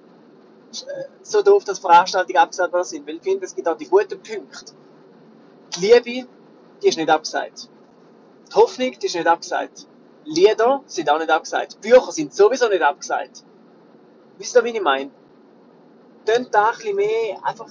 äh, 0.71 1.03
so 1.21 1.41
doof, 1.43 1.63
dass 1.63 1.79
Veranstaltungen 1.79 2.38
abgesagt 2.38 2.74
worden 2.74 2.86
sind, 2.86 3.07
weil 3.07 3.17
ich 3.17 3.21
finde, 3.21 3.45
es 3.45 3.55
gibt 3.55 3.67
auch 3.67 3.77
die 3.77 3.88
guten 3.88 4.19
Punkte. 4.21 4.74
Die 5.75 5.80
Liebe, 5.80 6.28
die 6.82 6.88
ist 6.88 6.98
nicht 6.98 7.10
abgesagt. 7.10 7.70
Die 8.50 8.56
Hoffnung, 8.56 8.92
die 9.00 9.06
ist 9.06 9.16
nicht 9.16 9.28
abgesagt. 9.28 9.88
Lieder 10.25 10.84
sind 10.86 11.10
auch 11.10 11.18
nicht 11.18 11.30
abgesagt. 11.30 11.80
Bücher 11.82 12.12
sind 12.12 12.34
sowieso 12.34 12.68
nicht 12.68 12.82
abgesagt. 12.82 13.44
Wisst 14.38 14.56
ihr, 14.56 14.63
wie 14.63 14.70
ich 14.70 14.82
meine? 14.82 15.12
Tönt 16.25 16.54
da 16.54 16.72
ein 16.72 16.96
mehr 16.96 17.40
einfach 17.44 17.70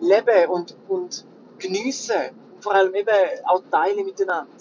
leben 0.00 0.50
und, 0.50 0.76
und 0.88 1.24
geniessen. 1.58 2.36
Und 2.54 2.62
vor 2.62 2.74
allem 2.74 2.94
eben 2.94 3.08
auch 3.46 3.62
teilen 3.70 4.04
miteinander. 4.04 4.52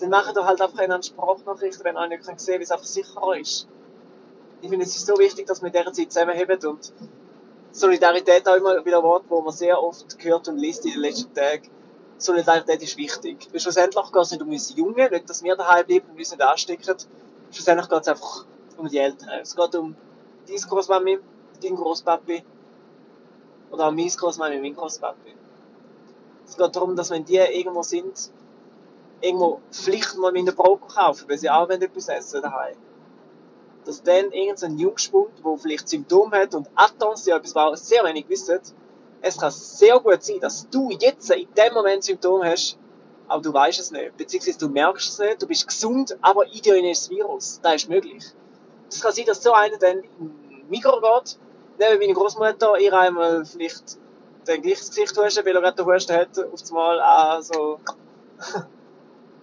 Dann 0.00 0.10
machen 0.10 0.34
doch 0.34 0.46
halt 0.46 0.60
einfach 0.60 0.78
eine 0.78 1.02
Sprachnachricht, 1.02 1.82
wenn 1.84 1.96
einer 1.96 2.08
nicht 2.08 2.24
sehen 2.24 2.36
kann, 2.36 2.60
wie 2.60 2.62
es 2.62 2.70
einfach 2.70 2.86
sicherer 2.86 3.36
ist. 3.36 3.68
Ich 4.60 4.70
finde, 4.70 4.84
es 4.84 4.96
ist 4.96 5.06
so 5.06 5.18
wichtig, 5.18 5.46
dass 5.46 5.60
wir 5.60 5.68
in 5.68 5.72
dieser 5.72 5.92
Zeit 5.92 6.12
zusammenheben 6.12 6.64
und 6.66 6.92
Solidarität 7.78 8.48
auch 8.48 8.56
immer 8.56 8.84
wieder 8.84 8.98
ein 8.98 9.04
Wort, 9.04 9.24
wo 9.28 9.40
man 9.40 9.52
sehr 9.52 9.80
oft 9.80 10.18
gehört 10.18 10.48
und 10.48 10.58
liest 10.58 10.84
in 10.84 10.92
den 10.92 11.00
letzten 11.00 11.32
Tagen. 11.32 11.70
Solidarität 12.18 12.82
ist 12.82 12.96
wichtig. 12.96 13.48
Weil 13.52 13.60
schlussendlich 13.60 14.12
geht 14.12 14.22
es 14.22 14.30
nicht 14.32 14.42
um 14.42 14.50
uns 14.50 14.76
Jungen, 14.76 15.10
nicht, 15.10 15.30
dass 15.30 15.42
wir 15.42 15.56
daheim 15.56 15.86
bleiben 15.86 16.10
und 16.10 16.18
uns 16.18 16.30
nicht 16.30 16.42
anstecken. 16.42 16.96
Schlussendlich 17.50 17.88
geht 17.88 18.00
es 18.00 18.08
einfach 18.08 18.44
um 18.76 18.88
die 18.88 18.98
Eltern. 18.98 19.40
Es 19.40 19.54
geht 19.54 19.74
um 19.76 19.94
deine 20.46 20.60
Großmami, 20.60 21.18
dein 21.62 21.76
Großpapi 21.76 22.44
oder 23.70 23.86
auch 23.86 23.92
meine 23.92 24.10
Großmami, 24.10 24.60
mein 24.60 24.74
Großpapi. 24.74 25.34
Es 26.46 26.56
geht 26.56 26.76
darum, 26.76 26.96
dass 26.96 27.10
wenn 27.10 27.24
die 27.24 27.36
irgendwo 27.36 27.82
sind, 27.82 28.32
irgendwo 29.20 29.60
Pflicht 29.70 30.16
mal 30.16 30.32
mit 30.32 30.42
einem 30.42 30.56
Brot 30.56 30.88
kaufen, 30.88 31.28
weil 31.28 31.38
sie 31.38 31.50
auch 31.50 31.68
etwas 31.68 32.08
essen 32.08 32.42
daheim. 32.42 32.76
Dass 33.88 34.02
dann 34.02 34.32
irgendein 34.32 34.76
Jungspund, 34.76 35.30
der 35.42 35.56
vielleicht 35.56 35.88
Symptome 35.88 36.36
hat 36.36 36.54
und 36.54 36.68
ja 37.24 37.36
etwas, 37.36 37.54
was 37.54 37.88
sehr 37.88 38.04
wenig 38.04 38.28
wissen, 38.28 38.60
es 39.22 39.38
kann 39.38 39.50
sehr 39.50 39.98
gut 39.98 40.22
sein, 40.22 40.40
dass 40.40 40.68
du 40.68 40.90
jetzt 40.90 41.30
in 41.30 41.48
dem 41.54 41.72
Moment 41.72 42.04
Symptome 42.04 42.44
hast, 42.50 42.78
aber 43.28 43.40
du 43.40 43.50
weißt 43.50 43.80
es 43.80 43.90
nicht. 43.90 44.14
Beziehungsweise 44.18 44.58
du 44.58 44.68
merkst 44.68 45.08
es 45.08 45.18
nicht, 45.18 45.40
du 45.40 45.46
bist 45.46 45.66
gesund, 45.66 46.18
aber 46.20 46.44
in 46.52 46.60
dir 46.60 46.76
ist 46.84 47.04
das 47.04 47.10
Virus. 47.10 47.60
Das 47.62 47.76
ist 47.76 47.88
möglich. 47.88 48.24
Es 48.90 49.00
kann 49.00 49.12
sein, 49.12 49.24
dass 49.24 49.42
so 49.42 49.54
einer 49.54 49.78
dann 49.78 50.02
im 50.20 50.34
Mikro 50.68 51.00
geht, 51.00 51.38
neben 51.78 51.98
meine 51.98 52.12
Großmutter, 52.12 52.78
ihr 52.78 52.92
einmal 52.92 53.46
vielleicht 53.46 53.96
dein 54.44 54.60
gleiches 54.60 54.90
Gesicht 54.90 55.16
husten, 55.16 55.46
weil 55.46 55.56
er 55.56 55.62
gerade 55.62 55.86
Husten 55.86 56.14
hat, 56.14 56.38
auf 56.38 56.60
einmal 56.68 57.00
auch 57.00 57.40
so. 57.40 57.80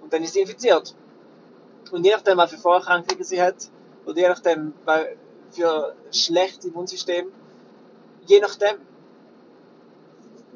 und 0.03 0.13
dann 0.13 0.21
ist 0.21 0.33
sie 0.33 0.41
infiziert. 0.41 0.95
Und 1.91 2.05
je 2.05 2.11
nachdem, 2.11 2.39
für 2.47 2.57
Vorerkrankungen 2.59 3.23
sie 3.23 3.41
hat, 3.41 3.71
oder 4.05 4.17
je 4.17 4.29
nachdem, 4.29 4.73
für 5.51 5.93
ein 5.93 6.13
schlechtes 6.13 6.65
Immunsystem, 6.65 7.31
je 8.27 8.39
nachdem, 8.39 8.77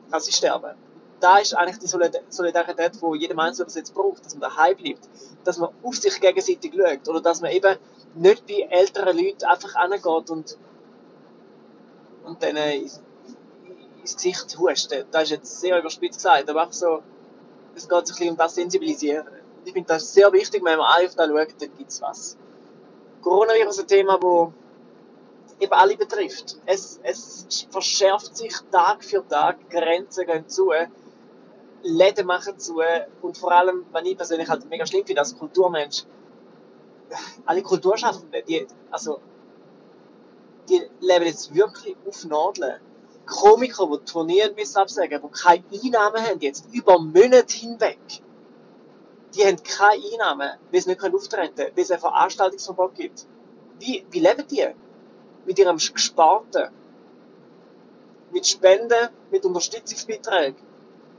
kann 0.09 0.21
sie 0.21 0.31
sterben. 0.31 0.75
Da 1.19 1.37
ist 1.37 1.53
eigentlich 1.53 1.79
die 1.79 1.87
Solidarität, 1.87 2.93
die 3.01 3.17
jeder 3.17 3.37
Einzelne 3.37 3.69
jetzt 3.73 3.93
braucht, 3.93 4.25
dass 4.25 4.35
man 4.35 4.49
daheim 4.49 4.77
bleibt, 4.77 5.07
dass 5.43 5.57
man 5.57 5.69
auf 5.83 5.95
sich 5.95 6.19
gegenseitig 6.19 6.73
schaut 6.73 7.09
oder 7.09 7.21
dass 7.21 7.41
man 7.41 7.51
eben 7.51 7.77
nicht 8.15 8.47
bei 8.47 8.67
älteren 8.69 9.17
Leuten 9.17 9.45
einfach 9.45 9.75
angeht 9.75 10.29
und, 10.29 10.57
und 12.23 12.41
dann 12.41 12.55
ins, 12.55 13.01
ins 13.99 14.15
Gesicht 14.15 14.57
hustet. 14.57 15.07
Das 15.11 15.23
ist 15.23 15.31
jetzt 15.31 15.59
sehr 15.59 15.77
überspitzt 15.77 16.19
gesagt, 16.19 16.49
aber 16.49 16.61
einfach 16.61 16.73
so, 16.73 17.03
es 17.75 17.87
geht 17.87 18.07
sich 18.07 18.15
ein 18.15 18.19
bisschen 18.19 18.29
um 18.31 18.37
das 18.37 18.55
Sensibilisieren. 18.55 19.27
ich 19.65 19.73
finde 19.73 19.87
das 19.87 20.13
sehr 20.13 20.31
wichtig, 20.31 20.63
wenn 20.63 20.77
man 20.77 20.87
alle 20.87 21.07
auf 21.07 21.15
das 21.15 21.27
schaut, 21.27 21.61
dann 21.61 21.77
gibt 21.77 21.91
es 21.91 22.01
was. 22.01 22.37
Coronavirus 23.21 23.77
ist 23.77 23.81
ein 23.81 23.87
Thema, 23.87 24.17
das 24.17 25.55
eben 25.59 25.73
alle 25.73 25.97
betrifft. 25.97 26.57
Es, 26.65 26.99
es 27.03 27.67
verschärft 27.69 28.37
sich 28.37 28.53
Tag 28.71 29.03
für 29.03 29.27
Tag, 29.27 29.69
Grenzen 29.69 30.25
gehen 30.25 30.47
zu, 30.47 30.71
Läden 31.81 32.27
machen 32.27 32.59
zu 32.59 32.81
und 33.21 33.37
vor 33.37 33.51
allem, 33.51 33.85
wenn 33.91 34.05
ich 34.05 34.17
persönlich 34.17 34.49
halt 34.49 34.69
mega 34.69 34.85
schlimm 34.85 35.05
finde 35.05 35.21
als 35.21 35.37
Kulturmensch, 35.37 36.03
alle 37.45 37.61
Kulturschaffenden, 37.61 38.43
die, 38.47 38.67
also, 38.91 39.19
die 40.69 40.81
leben 40.99 41.25
jetzt 41.25 41.53
wirklich 41.53 41.95
auf 42.07 42.25
Nadeln. 42.25 42.79
Komiker, 43.25 43.87
die 43.87 44.05
Turnieren 44.05 44.55
müssen 44.55 44.77
absagen, 44.77 45.21
die 45.21 45.39
keine 45.39 45.63
Einnahmen 45.83 46.23
haben, 46.23 46.39
jetzt 46.39 46.65
über 46.73 46.97
Monate 46.99 47.55
hinweg, 47.55 47.99
die 49.35 49.45
haben 49.45 49.61
keine 49.63 50.01
Einnahmen, 50.13 50.51
weil 50.71 50.81
sie 50.81 50.89
nicht 50.89 51.03
auftreten 51.03 51.55
können, 51.55 51.71
weil 51.75 51.83
es 51.83 51.91
ein 51.91 51.99
Veranstaltungsverbot 51.99 52.95
gibt. 52.95 53.25
Wie, 53.79 54.05
wie 54.09 54.19
leben 54.19 54.45
die? 54.47 54.67
mit 55.49 55.57
ihrem 55.57 55.77
Gesparten, 55.77 56.69
mit 58.31 58.45
Spenden, 58.45 59.09
mit 59.31 59.43
Unterstützungsbeiträgen. 59.45 60.55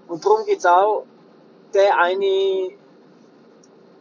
Und 0.07 0.25
darum 0.25 0.47
gibt 0.47 0.59
es 0.59 0.67
auch 0.67 1.05
der 1.75 1.99
eine 1.99 2.71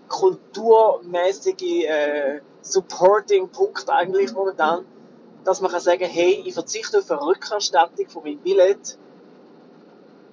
kulturmäßige 0.08 1.86
äh, 1.86 2.42
Supporting-Punkt 2.62 3.90
eigentlich 3.90 4.34
momentan, 4.34 4.86
dass 5.44 5.62
man 5.62 5.72
kann 5.72 5.82
sagen, 5.82 6.06
hey, 6.06 6.44
ich 6.46 6.54
verzichte 6.54 7.00
auf 7.00 7.10
eine 7.10 7.26
Rückerstattung 7.26 8.08
von 8.08 8.24
meinem 8.24 8.40
Billett 8.40 9.00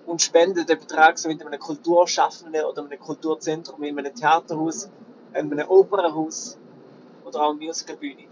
und 0.07 0.23
spende 0.23 0.65
den 0.65 0.79
Betrag 0.79 1.19
so 1.19 1.29
mit 1.29 1.45
einem 1.45 1.59
Kulturschaffenden 1.59 2.65
oder 2.65 2.85
einem 2.85 2.99
Kulturzentrum, 2.99 3.83
in 3.83 3.99
einem 3.99 4.15
Theaterhaus, 4.15 4.89
in 5.35 5.53
einem 5.53 5.69
Opernhaus 5.69 6.57
oder 7.25 7.43
auch 7.43 7.51
einer 7.51 7.67
Musicalbühne. 7.67 8.25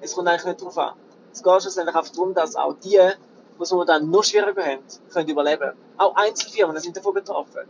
Es 0.00 0.14
kommt 0.14 0.28
eigentlich 0.28 0.44
nicht 0.44 0.60
darauf 0.60 0.78
an. 0.78 0.94
Es 1.32 1.42
geht 1.42 1.62
schlussendlich 1.62 1.96
einfach 1.96 2.12
darum, 2.12 2.34
dass 2.34 2.54
auch 2.54 2.74
die, 2.74 2.90
die 2.90 3.62
es 3.62 3.70
momentan 3.72 4.10
noch 4.10 4.24
schwieriger 4.24 4.64
haben, 4.64 4.82
können 5.10 5.28
überleben. 5.28 5.72
Auch 5.96 6.14
Einzelfirmen 6.14 6.78
sind 6.78 6.96
davon 6.96 7.14
betroffen. 7.14 7.62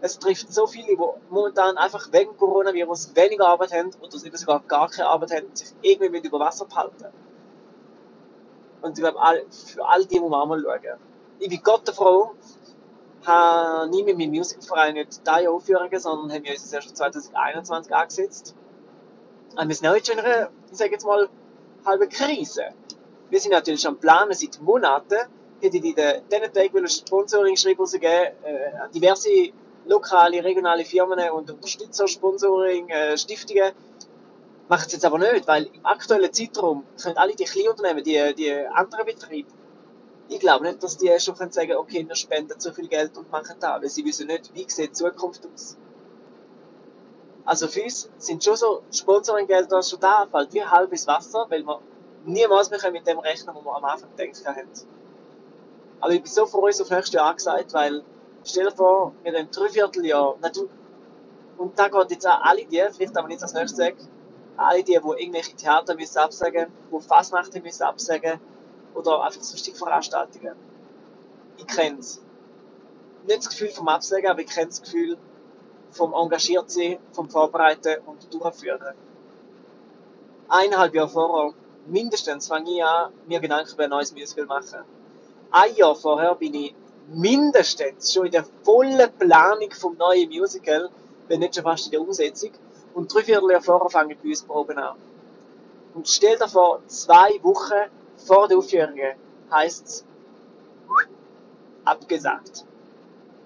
Es 0.00 0.18
trifft 0.18 0.52
so 0.52 0.66
viele, 0.66 0.88
die 0.88 0.98
momentan 1.30 1.76
einfach 1.76 2.12
wegen 2.12 2.36
Coronavirus 2.36 3.16
weniger 3.16 3.48
Arbeit 3.48 3.72
haben 3.72 3.90
oder 4.00 4.18
sogar 4.18 4.60
gar 4.68 4.88
keine 4.88 5.08
Arbeit 5.08 5.32
haben 5.32 5.46
und 5.46 5.58
sich 5.58 5.72
irgendwie 5.82 6.26
über 6.26 6.38
Wasser 6.38 6.66
behalten. 6.66 7.06
Und 8.82 8.98
ich 8.98 9.02
glaube, 9.02 9.18
für 9.50 9.86
all 9.88 10.04
die 10.04 10.20
muss 10.20 10.30
man 10.30 10.40
auch 10.42 10.46
mal 10.46 10.62
schauen. 10.62 10.98
Ich 11.38 11.48
bin 11.48 11.60
Gott 11.62 11.88
froh, 11.90 12.34
habe 13.24 13.88
nie 13.90 14.04
mit 14.04 14.16
meinem 14.18 14.32
Musikverein 14.32 14.94
nicht 14.94 15.20
diese 15.26 15.50
Aufführungen, 15.50 15.98
sondern 15.98 16.32
haben 16.32 16.44
wir 16.44 16.52
uns 16.52 16.72
erst 16.72 16.96
2021 16.96 17.94
angesetzt. 17.94 18.54
Und 19.56 19.68
wir 19.68 19.74
sind 19.74 19.88
auch 19.88 19.94
jetzt 19.94 20.08
schon 20.08 20.18
in 20.18 20.24
einer, 20.24 20.50
ich 20.70 20.78
sage 20.78 20.92
jetzt 20.92 21.06
mal, 21.06 21.28
halbe 21.84 22.08
Krise. 22.08 22.64
Wir 23.30 23.40
sind 23.40 23.52
natürlich 23.52 23.86
am 23.86 23.98
Planen 23.98 24.32
seit 24.32 24.60
Monaten. 24.60 25.18
Hätte 25.60 25.76
ich 25.78 25.84
in 25.84 25.94
diesen 25.94 26.52
Tag 26.52 26.90
Sponsoring-Schreiben 26.90 27.80
rausgegeben, 27.80 28.32
äh, 28.44 28.88
diverse 28.94 29.30
lokale, 29.86 30.42
regionale 30.42 30.84
Firmen 30.84 31.18
und 31.30 31.50
Unterstützer, 31.50 32.06
Sponsoring, 32.08 32.88
äh, 32.88 33.16
Stiftungen 33.16 33.72
machen 34.68 34.84
es 34.86 34.92
jetzt 34.92 35.04
aber 35.04 35.18
nicht, 35.18 35.46
weil 35.46 35.66
im 35.66 35.84
aktuellen 35.84 36.32
Zeitraum 36.32 36.84
können 37.00 37.16
alle 37.16 37.34
die 37.34 37.44
Kleinunternehmen, 37.44 38.02
die, 38.02 38.34
die 38.34 38.52
anderen 38.52 39.04
Betriebe, 39.04 39.50
ich 40.28 40.40
glaube 40.40 40.64
nicht, 40.64 40.82
dass 40.82 40.96
die 40.96 41.18
schon 41.20 41.36
können 41.36 41.52
sagen 41.52 41.76
okay, 41.76 42.06
wir 42.06 42.14
spenden 42.14 42.58
so 42.58 42.72
viel 42.72 42.88
Geld 42.88 43.16
und 43.16 43.30
machen 43.30 43.56
das, 43.60 43.82
weil 43.82 43.88
sie 43.88 44.04
wissen 44.04 44.26
nicht, 44.26 44.54
wie 44.54 44.64
sieht 44.68 44.90
die 44.90 44.92
Zukunft 44.92 45.46
aus. 45.52 45.76
Also 47.44 47.68
für 47.68 47.82
uns 47.82 48.08
sind 48.16 48.42
schon 48.42 48.56
so 48.56 48.82
Sponsoring-Gelder 48.90 49.82
schon 49.82 50.00
da, 50.00 50.26
fällt 50.30 50.54
wie 50.54 50.64
halbes 50.64 51.06
Wasser, 51.06 51.46
weil 51.50 51.62
wir 51.62 51.80
niemals 52.24 52.70
mehr 52.70 52.90
mit 52.90 53.06
dem 53.06 53.18
rechnen, 53.18 53.54
was 53.54 53.64
wir 53.64 53.76
am 53.76 53.84
Anfang 53.84 54.08
gedacht 54.16 54.46
haben. 54.46 54.68
Aber 56.00 56.12
ich 56.12 56.22
bin 56.22 56.32
so 56.32 56.46
froh, 56.46 56.66
uns 56.66 56.80
auf 56.80 56.90
nächstes 56.90 57.12
Jahr 57.14 57.28
angesagt, 57.28 57.74
weil 57.74 58.02
stell 58.44 58.66
dir 58.66 58.72
vor, 58.72 59.12
wir 59.22 59.38
haben 59.38 59.50
drei 59.50 59.68
Vierteljahr, 59.68 60.36
na 60.40 60.48
du, 60.48 60.68
und 61.58 61.78
da 61.78 61.88
geht 61.88 62.10
jetzt 62.12 62.26
auch 62.26 62.40
alle 62.42 62.64
die, 62.64 62.82
vielleicht 62.92 63.16
aber 63.16 63.28
nicht 63.28 63.42
als 63.42 63.52
nächstes 63.52 63.76
sagen, 63.76 63.96
alle 64.56 64.82
die, 64.82 64.92
die 64.92 65.22
irgendwelche 65.22 65.54
Theater 65.54 65.94
müssen 65.94 66.18
absagen, 66.18 66.72
die 66.90 67.00
Fasnachten 67.00 67.62
müssen 67.62 67.82
absagen 67.82 68.40
oder 68.94 69.22
einfach 69.22 69.42
sonstige 69.42 69.76
Veranstaltungen. 69.76 70.54
Ich 71.58 71.66
kenne 71.66 71.98
es. 71.98 72.20
Nicht 73.26 73.38
das 73.38 73.48
Gefühl 73.48 73.70
vom 73.70 73.88
Absagen, 73.88 74.28
aber 74.28 74.40
ich 74.40 74.48
kenne 74.48 74.66
das 74.66 74.82
Gefühl 74.82 75.16
vom 75.90 76.12
engagiert 76.12 76.70
sein, 76.70 76.98
vom 77.12 77.30
Vorbereiten 77.30 78.02
und 78.06 78.32
Durchführen. 78.32 78.94
Eineinhalb 80.48 80.94
Jahre 80.94 81.08
vorher, 81.08 81.54
mindestens, 81.86 82.48
fange 82.48 82.70
ich 82.70 82.84
an, 82.84 83.12
mir 83.26 83.40
Gedanken 83.40 83.72
über 83.72 83.84
ein 83.84 83.90
neues 83.90 84.12
Musical 84.12 84.46
machen. 84.46 84.80
Ein 85.50 85.74
Jahr 85.76 85.94
vorher 85.94 86.34
bin 86.34 86.54
ich 86.54 86.74
mindestens 87.08 88.12
schon 88.12 88.26
in 88.26 88.32
der 88.32 88.44
vollen 88.62 89.10
Planung 89.18 89.70
vom 89.70 89.96
neuen 89.96 90.28
Musical, 90.28 90.90
wenn 91.28 91.40
nicht 91.40 91.54
schon 91.54 91.64
fast 91.64 91.86
in 91.86 91.92
der 91.92 92.00
Umsetzung. 92.00 92.50
Und 92.92 93.12
drei 93.12 93.22
Vierteljahr 93.22 93.62
vorher 93.62 93.90
fange 93.90 94.14
ich 94.14 94.18
bei 94.18 94.28
uns 94.28 94.42
Proben 94.42 94.78
an. 94.78 94.96
Und 95.94 96.08
stell 96.08 96.36
dir 96.36 96.48
vor, 96.48 96.80
zwei 96.86 97.38
Wochen 97.42 97.90
vor 98.24 98.48
der 98.48 98.58
Aufführung 98.58 98.98
heisst 99.50 99.86
es 99.86 100.04
abgesagt. 101.84 102.64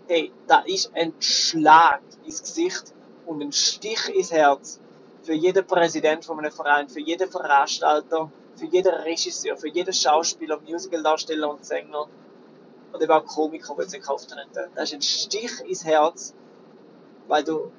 Hey, 0.07 0.33
da 0.47 0.61
ist 0.61 0.91
ein 0.95 1.13
Schlag 1.21 2.01
ins 2.25 2.41
Gesicht 2.41 2.95
und 3.27 3.43
ein 3.43 3.53
Stich 3.53 4.09
ins 4.15 4.33
Herz 4.33 4.81
für 5.23 5.35
jeden 5.35 5.67
Präsident 5.67 6.25
von 6.25 6.39
einem 6.39 6.53
Verein, 6.53 6.89
für 6.89 7.01
jeden 7.01 7.31
Veranstalter, 7.31 8.31
für 8.55 8.67
jeden 8.67 8.95
Regisseur, 8.95 9.57
für 9.57 9.69
jeden 9.69 9.93
Schauspieler, 9.93 10.59
Musicaldarsteller 10.61 11.51
und 11.51 11.65
Sänger 11.65 12.07
und 12.93 13.03
eben 13.03 13.13
auch 13.13 13.27
Komiker, 13.27 13.77
die 13.83 13.89
sie 13.89 13.99
gekauft 13.99 14.31
haben. 14.31 14.71
Das 14.75 14.85
ist 14.85 14.95
ein 14.95 15.03
Stich 15.03 15.61
ins 15.67 15.85
Herz, 15.85 16.35
weil 17.27 17.45
du 17.45 17.71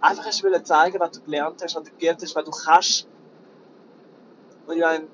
einfach 0.00 0.26
hast 0.26 0.44
zeigen, 0.64 1.00
was 1.00 1.10
du 1.12 1.20
gelernt 1.22 1.62
hast, 1.62 1.74
was 1.74 1.84
du 1.84 1.90
gelernt 1.98 2.22
hast, 2.22 2.36
was 2.36 2.44
du 2.44 2.50
kannst. 2.50 3.08
Und 4.66 4.76
ich 4.76 4.82
meine, 4.82 5.08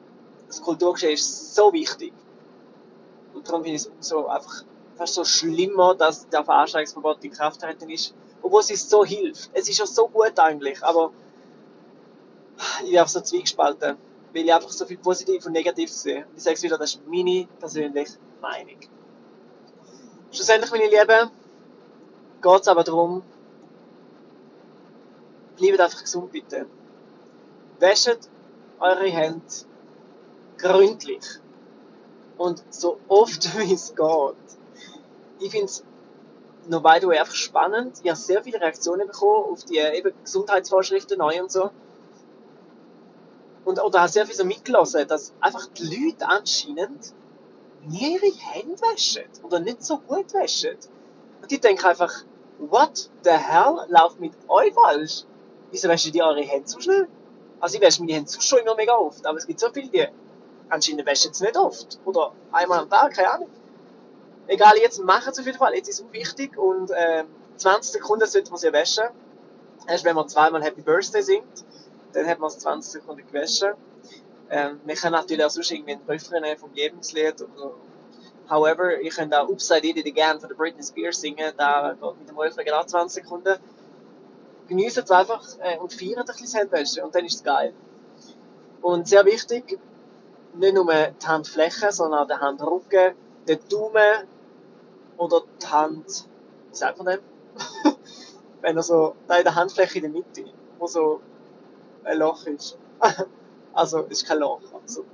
das 0.47 0.62
Kulturgeschehen 0.62 1.15
ist 1.15 1.55
so 1.55 1.73
wichtig. 1.73 2.12
Und 3.35 3.47
darum 3.47 3.62
finde 3.62 3.76
ich 3.76 3.87
es 4.00 4.09
so 4.09 4.26
einfach 4.29 4.65
fast 4.97 5.15
so 5.15 5.25
schlimmer, 5.25 5.95
dass 5.95 6.29
der 6.29 6.45
Veranstaltungsverbot 6.45 7.23
in 7.25 7.31
Kraft 7.31 7.61
treten 7.61 7.91
ist, 7.91 8.15
obwohl 8.43 8.61
es 8.61 8.71
uns 8.71 8.88
so 8.88 9.05
hilft. 9.05 9.50
Es 9.53 9.69
ist 9.69 9.79
ja 9.79 9.87
so 9.87 10.09
gut 10.09 10.38
eigentlich, 10.38 10.83
aber 10.83 11.12
ich 12.83 12.91
bin 12.91 12.99
einfach 12.99 13.12
so 13.12 13.21
zwiegespalten, 13.21 13.97
weil 14.33 14.45
ich 14.45 14.53
einfach 14.53 14.71
so 14.71 14.87
viel 14.87 14.99
positiv 14.99 15.45
und 15.47 15.53
negativ 15.53 15.91
sehe. 15.91 16.26
Ich 16.37 16.43
sage 16.43 16.57
es 16.57 16.62
wieder, 16.62 16.79
das 16.79 16.95
ist 16.95 17.07
meine 17.07 17.47
persönliche 17.59 18.17
Meinung. 18.41 18.79
Schlussendlich, 20.33 20.71
meine 20.71 20.88
Lieben, 20.88 21.31
geht 22.43 22.61
es 22.61 22.69
aber 22.69 22.85
darum, 22.85 23.23
bleibt 25.57 25.81
einfach 25.81 26.00
gesund 26.00 26.33
bitte. 26.33 26.67
Wäscht 27.78 28.28
eure 28.78 29.09
Hände 29.09 29.43
gründlich 30.58 31.25
und 32.38 32.62
so 32.71 32.99
oft 33.08 33.58
wie 33.58 33.73
es 33.73 33.95
geht. 33.95 34.36
Ich 35.40 35.50
finde 35.50 35.66
es 35.66 35.84
noch 36.69 36.82
by 36.82 36.99
the 37.00 37.06
way 37.06 37.19
einfach 37.19 37.34
spannend. 37.34 38.00
Ich 38.02 38.10
habe 38.10 38.19
sehr 38.19 38.42
viele 38.42 38.60
Reaktionen 38.60 39.06
bekommen 39.06 39.52
auf 39.52 39.64
die 39.64 39.78
eben 39.78 40.12
Gesundheitsvorschriften 40.23 41.19
neu 41.19 41.40
und 41.42 41.50
so. 41.50 41.71
Und 43.64 43.82
oder 43.82 44.00
habe 44.00 44.10
sehr 44.10 44.26
viel 44.26 44.34
so 44.34 44.45
mitgelassen, 44.45 45.06
dass 45.08 45.32
einfach 45.40 45.66
die 45.66 45.84
Leute 45.84 46.26
anscheinend 46.28 47.12
nie 47.88 48.14
ihre 48.14 48.32
Hände 48.34 48.80
waschen 48.80 49.25
oder 49.42 49.60
nicht 49.60 49.84
so 49.84 49.99
gut 49.99 50.32
waschen. 50.34 50.76
Und 51.42 51.50
ich 51.50 51.60
denke 51.60 51.88
einfach, 51.88 52.12
what 52.58 53.10
the 53.25 53.30
hell 53.30 53.86
läuft 53.88 54.21
mit 54.21 54.32
euch 54.49 54.73
falsch? 54.73 55.25
Wieso 55.71 55.88
waschen 55.88 56.12
die 56.12 56.23
eure 56.23 56.42
Hände 56.42 56.69
so 56.69 56.80
schnell? 56.80 57.08
Also 57.60 57.76
ich 57.76 57.82
wasche 57.82 58.00
meine 58.00 58.14
Hände 58.14 58.30
schon 58.40 58.60
immer 58.60 58.75
mega 58.76 58.95
oft, 58.95 59.25
aber 59.26 59.38
es 59.38 59.47
gibt 59.47 59.60
so 59.60 59.71
viele, 59.73 59.88
die 59.88 60.06
anscheinend 60.69 61.07
waschen 61.07 61.31
es 61.31 61.41
nicht 61.41 61.57
oft. 61.57 61.99
Oder 62.05 62.33
einmal 62.52 62.81
am 62.81 62.91
Tag, 62.91 63.15
keine 63.15 63.31
Ahnung. 63.31 63.50
Egal, 64.47 64.76
jetzt 64.79 65.02
machen 65.02 65.31
es 65.33 65.39
auf 65.39 65.47
jeden 65.47 65.59
Fall, 65.59 65.75
jetzt 65.75 65.89
ist 65.89 66.00
es 66.00 66.13
wichtig 66.13 66.57
und 66.57 66.91
äh, 66.91 67.25
20 67.57 67.93
Sekunden 67.93 68.26
sollte 68.26 68.50
man 68.50 68.59
sie 68.59 68.73
waschen. 68.73 69.05
Erst 69.89 70.05
wenn 70.05 70.15
man 70.15 70.29
zweimal 70.29 70.63
Happy 70.63 70.83
Birthday 70.83 71.23
singt, 71.23 71.65
dann 72.13 72.26
hat 72.26 72.39
man 72.39 72.49
es 72.49 72.59
20 72.59 72.93
Sekunden 72.93 73.26
gewaschen. 73.26 73.73
Ähm, 74.50 74.81
wir 74.85 74.95
können 74.95 75.13
natürlich 75.13 75.45
auch 75.45 75.50
sonst 75.50 75.71
irgendwie 75.73 75.93
ein 75.93 76.00
Refrain 76.07 76.57
vom 76.57 76.73
Lebenslied 76.73 77.43
oder 77.43 77.73
However, 78.49 79.00
ich 79.00 79.15
könnte 79.15 79.41
auch 79.41 79.49
Upside 79.49 79.85
It 79.85 80.07
Again 80.07 80.39
von 80.39 80.49
der 80.49 80.55
Britney 80.55 80.83
Spears 80.83 81.21
singen, 81.21 81.52
da 81.57 81.97
geht 82.00 82.19
mit 82.21 82.29
dem 82.29 82.39
Refrain 82.39 82.65
genau 82.65 82.85
20 82.85 83.25
Sekunden. 83.25 83.57
Genießen 84.69 85.02
es 85.02 85.11
einfach 85.11 85.45
äh, 85.61 85.79
und 85.79 85.93
feiern 85.93 86.21
ein 86.21 86.26
bisschen 86.26 86.61
Handwäsche 86.61 87.05
und 87.05 87.15
dann 87.15 87.25
ist 87.25 87.37
es 87.37 87.43
geil. 87.43 87.73
Und 88.83 89.09
sehr 89.09 89.25
wichtig, 89.25 89.79
nicht 90.58 90.75
nur 90.75 90.86
die 90.86 91.26
Handfläche, 91.26 91.92
sondern 91.92 92.21
auch 92.21 92.26
der 92.26 92.40
Handrücken, 92.40 93.14
der 93.47 93.56
Daumen 93.56 94.26
oder 95.16 95.42
die 95.62 95.66
Hand, 95.66 96.28
wie 96.71 96.76
sagt 96.76 96.99
man 96.99 97.06
dem? 97.06 97.21
Wenn 98.62 98.76
er 98.76 98.82
so, 98.82 99.14
da 99.28 99.36
in 99.36 99.45
der 99.45 99.54
Handfläche 99.54 99.99
in 99.99 100.02
der 100.02 100.10
Mitte, 100.10 100.45
wo 100.78 100.86
so 100.86 101.21
ein 102.04 102.19
Loch 102.19 102.47
ist. 102.47 102.78
also, 103.73 104.00
ist 104.02 104.26
kein 104.26 104.38
Loch. 104.38 104.60
Also. 104.82 105.04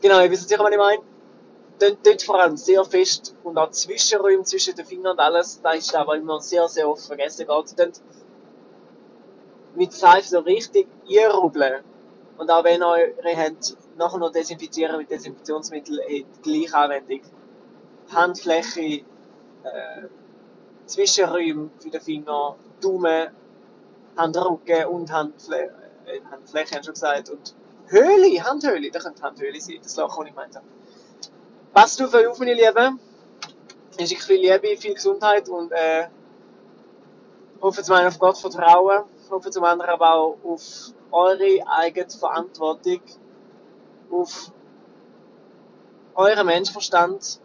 Genau, 0.00 0.20
ihr 0.20 0.30
wisst 0.30 0.48
sicher, 0.48 0.62
was 0.62 0.70
ich 0.70 0.78
meine. 0.78 1.02
Dort, 1.78 1.98
dort 2.04 2.22
vor 2.22 2.40
allem 2.40 2.56
sehr 2.56 2.84
fest 2.84 3.34
und 3.42 3.56
auch 3.56 3.70
Zwischenräume 3.70 4.42
zwischen 4.44 4.74
den 4.74 4.84
Fingern 4.84 5.12
und 5.12 5.20
alles, 5.20 5.60
da 5.62 5.72
ist 5.72 5.94
aber 5.94 6.16
immer 6.16 6.40
sehr, 6.40 6.68
sehr 6.68 6.88
oft 6.88 7.06
vergessen 7.06 7.46
geht. 7.46 7.78
Dort 7.78 8.00
mit 9.74 9.92
Seife 9.92 10.28
so 10.28 10.40
richtig 10.40 10.86
einrubbeln. 11.08 11.82
Und 12.40 12.50
auch 12.50 12.64
wenn 12.64 12.82
eure 12.82 13.12
Hände 13.22 13.60
nachher 13.98 14.16
noch 14.16 14.32
desinfizieren 14.32 14.96
mit 14.96 15.10
Desinfektionsmittel, 15.10 16.00
die 16.08 16.24
gleiche 16.40 16.74
Anwendung. 16.74 17.20
Handfläche, 18.10 19.04
äh, 19.62 20.06
Zwischenräume 20.86 21.68
für 21.78 21.90
den 21.90 22.00
Finger, 22.00 22.56
Daumen, 22.80 23.28
Handrücken 24.16 24.86
und 24.86 25.12
Handfläche, 25.12 25.74
äh, 26.06 26.20
Handfläche, 26.30 26.82
schon 26.82 26.94
gesagt. 26.94 27.28
Und 27.28 27.54
Höhle, 27.88 28.42
Handhöhle, 28.42 28.90
da 28.90 29.00
könnte 29.00 29.22
Handhöhle 29.22 29.60
sein, 29.60 29.78
das 29.82 29.98
Loch, 29.98 30.16
das 30.16 30.26
ich 30.26 30.34
meinte. 30.34 30.62
Passt 31.74 32.00
auf 32.00 32.14
euch 32.14 32.26
auf, 32.26 32.38
meine 32.38 32.54
Lieben. 32.54 32.98
Ich 33.92 33.98
wünsche 33.98 34.16
viel 34.16 34.40
Liebe, 34.40 34.78
viel 34.78 34.94
Gesundheit 34.94 35.46
und 35.50 35.72
äh, 35.72 36.06
hoffe 37.60 37.82
zum 37.82 37.96
einen 37.96 38.08
auf 38.08 38.18
Gott 38.18 38.38
vertrauen, 38.38 39.04
hoffe 39.28 39.50
zum 39.50 39.64
anderen 39.64 39.90
aber 39.90 40.14
auch 40.14 40.38
auf 40.42 40.94
eure 41.12 41.66
eigene 41.66 42.10
Verantwortung, 42.10 43.00
auf 44.10 44.52
euren 46.14 46.46
Menschenverstand 46.46 47.40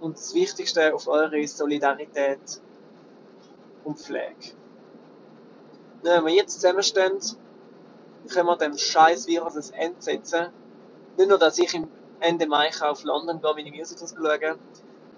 und 0.00 0.16
das 0.16 0.34
Wichtigste 0.34 0.94
auf 0.94 1.08
eure 1.08 1.46
Solidarität 1.46 2.60
und 3.84 3.98
Pflege. 3.98 4.54
Wenn 6.02 6.24
wir 6.24 6.34
jetzt 6.34 6.54
zusammenstehen, 6.54 7.18
können 8.28 8.46
wir 8.46 8.56
dem 8.56 8.76
scheiß 8.76 9.26
Virus 9.26 9.56
ein 9.56 9.80
Ende 9.80 10.02
setzen. 10.02 10.46
Nicht 11.16 11.28
nur, 11.28 11.38
dass 11.38 11.58
ich 11.58 11.74
im 11.74 11.88
Ende 12.20 12.46
Mai 12.46 12.70
auf 12.80 13.02
London 13.04 13.40
gehe, 13.40 13.54
meine 13.54 13.70
Musicals 13.70 14.14
schauen. 14.14 14.58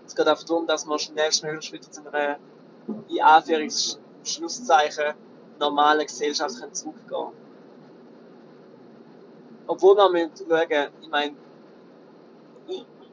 Es 0.06 0.14
geht 0.14 0.28
auch 0.28 0.42
darum, 0.42 0.66
dass 0.66 0.86
wir 0.86 0.98
schnell, 0.98 1.32
schnell 1.32 1.60
wieder 1.60 1.90
zu 1.90 2.06
einer, 2.12 2.38
in 3.08 3.20
Anführungsschlusszeichen, 3.20 5.14
normalen 5.58 6.06
Gesellschaft 6.06 6.54
zurückgehen 6.76 7.08
können. 7.08 7.49
Obwohl 9.70 9.96
wir 9.96 10.10
müssen 10.10 10.32
schauen, 10.48 10.88
ich 11.00 11.08
meine, 11.10 11.36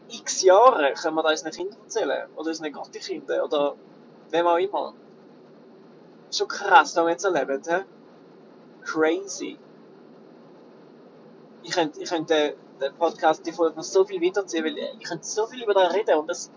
x 0.09 0.41
Jahre 0.41 0.91
können 0.93 1.15
wir 1.15 1.21
da 1.21 1.29
unseren 1.29 1.51
Kindern 1.51 1.77
erzählen. 1.83 2.27
Oder 2.35 2.47
unseren 2.47 2.71
Gottikindern. 2.71 3.41
Oder 3.41 3.75
wem 4.31 4.47
auch 4.47 4.57
immer. 4.57 4.93
Schon 6.31 6.47
krass, 6.47 6.95
was 6.95 7.05
wir 7.05 7.11
jetzt 7.11 7.25
erleben. 7.25 7.61
He? 7.63 7.83
Crazy. 8.83 9.59
Ich 11.61 11.73
könnte, 11.73 12.01
ich 12.01 12.09
könnte 12.09 12.55
den 12.81 12.93
Podcast, 12.95 13.45
die 13.45 13.51
Folge 13.51 13.75
noch 13.75 13.83
so 13.83 14.03
viel 14.03 14.19
weiterziehen, 14.19 14.65
weil 14.65 14.79
ich 14.79 15.07
könnte 15.07 15.27
so 15.27 15.45
viel 15.45 15.61
über 15.61 15.75
das 15.75 15.93
reden. 15.93 16.17
Und 16.17 16.27
das, 16.27 16.49